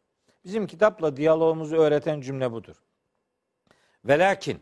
Bizim 0.49 0.67
kitapla 0.67 1.17
diyalogumuzu 1.17 1.77
öğreten 1.77 2.21
cümle 2.21 2.53
budur. 2.53 2.77
Velakin 4.05 4.59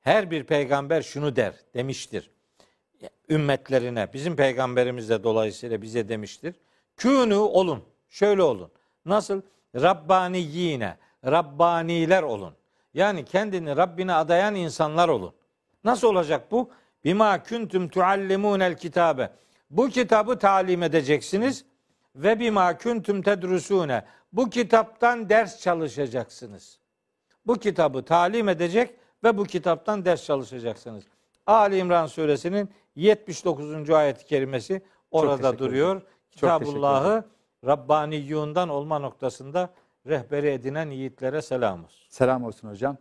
her 0.00 0.30
bir 0.30 0.44
peygamber 0.44 1.02
şunu 1.02 1.36
der 1.36 1.54
demiştir. 1.74 2.30
Ümmetlerine 3.28 4.12
bizim 4.12 4.36
peygamberimiz 4.36 5.08
de 5.08 5.24
dolayısıyla 5.24 5.82
bize 5.82 6.08
demiştir. 6.08 6.54
Künü 6.96 7.34
olun. 7.34 7.84
Şöyle 8.08 8.42
olun. 8.42 8.70
Nasıl? 9.04 9.42
Rabbani 9.74 10.38
yine. 10.38 10.96
Rabbaniler 11.24 12.22
olun. 12.22 12.54
Yani 12.94 13.24
kendini 13.24 13.76
Rabbine 13.76 14.14
adayan 14.14 14.54
insanlar 14.54 15.08
olun. 15.08 15.32
Nasıl 15.84 16.08
olacak 16.08 16.50
bu? 16.50 16.70
Bima 17.04 17.42
kuntum 17.42 17.88
tuallimunel 17.88 18.76
kitabe. 18.76 19.30
Bu 19.70 19.88
kitabı 19.88 20.38
talim 20.38 20.82
edeceksiniz 20.82 21.64
ve 22.16 22.40
bima 22.40 22.78
kuntum 22.78 23.22
tedrusune. 23.22 24.04
Bu 24.32 24.50
kitaptan 24.50 25.28
ders 25.28 25.60
çalışacaksınız. 25.60 26.78
Bu 27.46 27.54
kitabı 27.54 28.04
talim 28.04 28.48
edecek 28.48 28.94
ve 29.24 29.38
bu 29.38 29.44
kitaptan 29.44 30.04
ders 30.04 30.24
çalışacaksınız. 30.24 31.04
Ali 31.46 31.78
İmran 31.78 32.06
suresinin 32.06 32.70
79. 32.96 33.90
ayet-i 33.90 34.24
kerimesi 34.24 34.82
orada 35.10 35.58
duruyor. 35.58 36.02
Kitabullah'ı 36.30 37.24
Rabbaniyundan 37.66 38.68
olma 38.68 38.98
noktasında 38.98 39.70
rehberi 40.06 40.46
edinen 40.46 40.90
yiğitlere 40.90 41.42
selam 41.42 41.84
olsun. 41.84 42.06
Selam 42.08 42.44
olsun 42.44 42.68
hocam. 42.68 42.96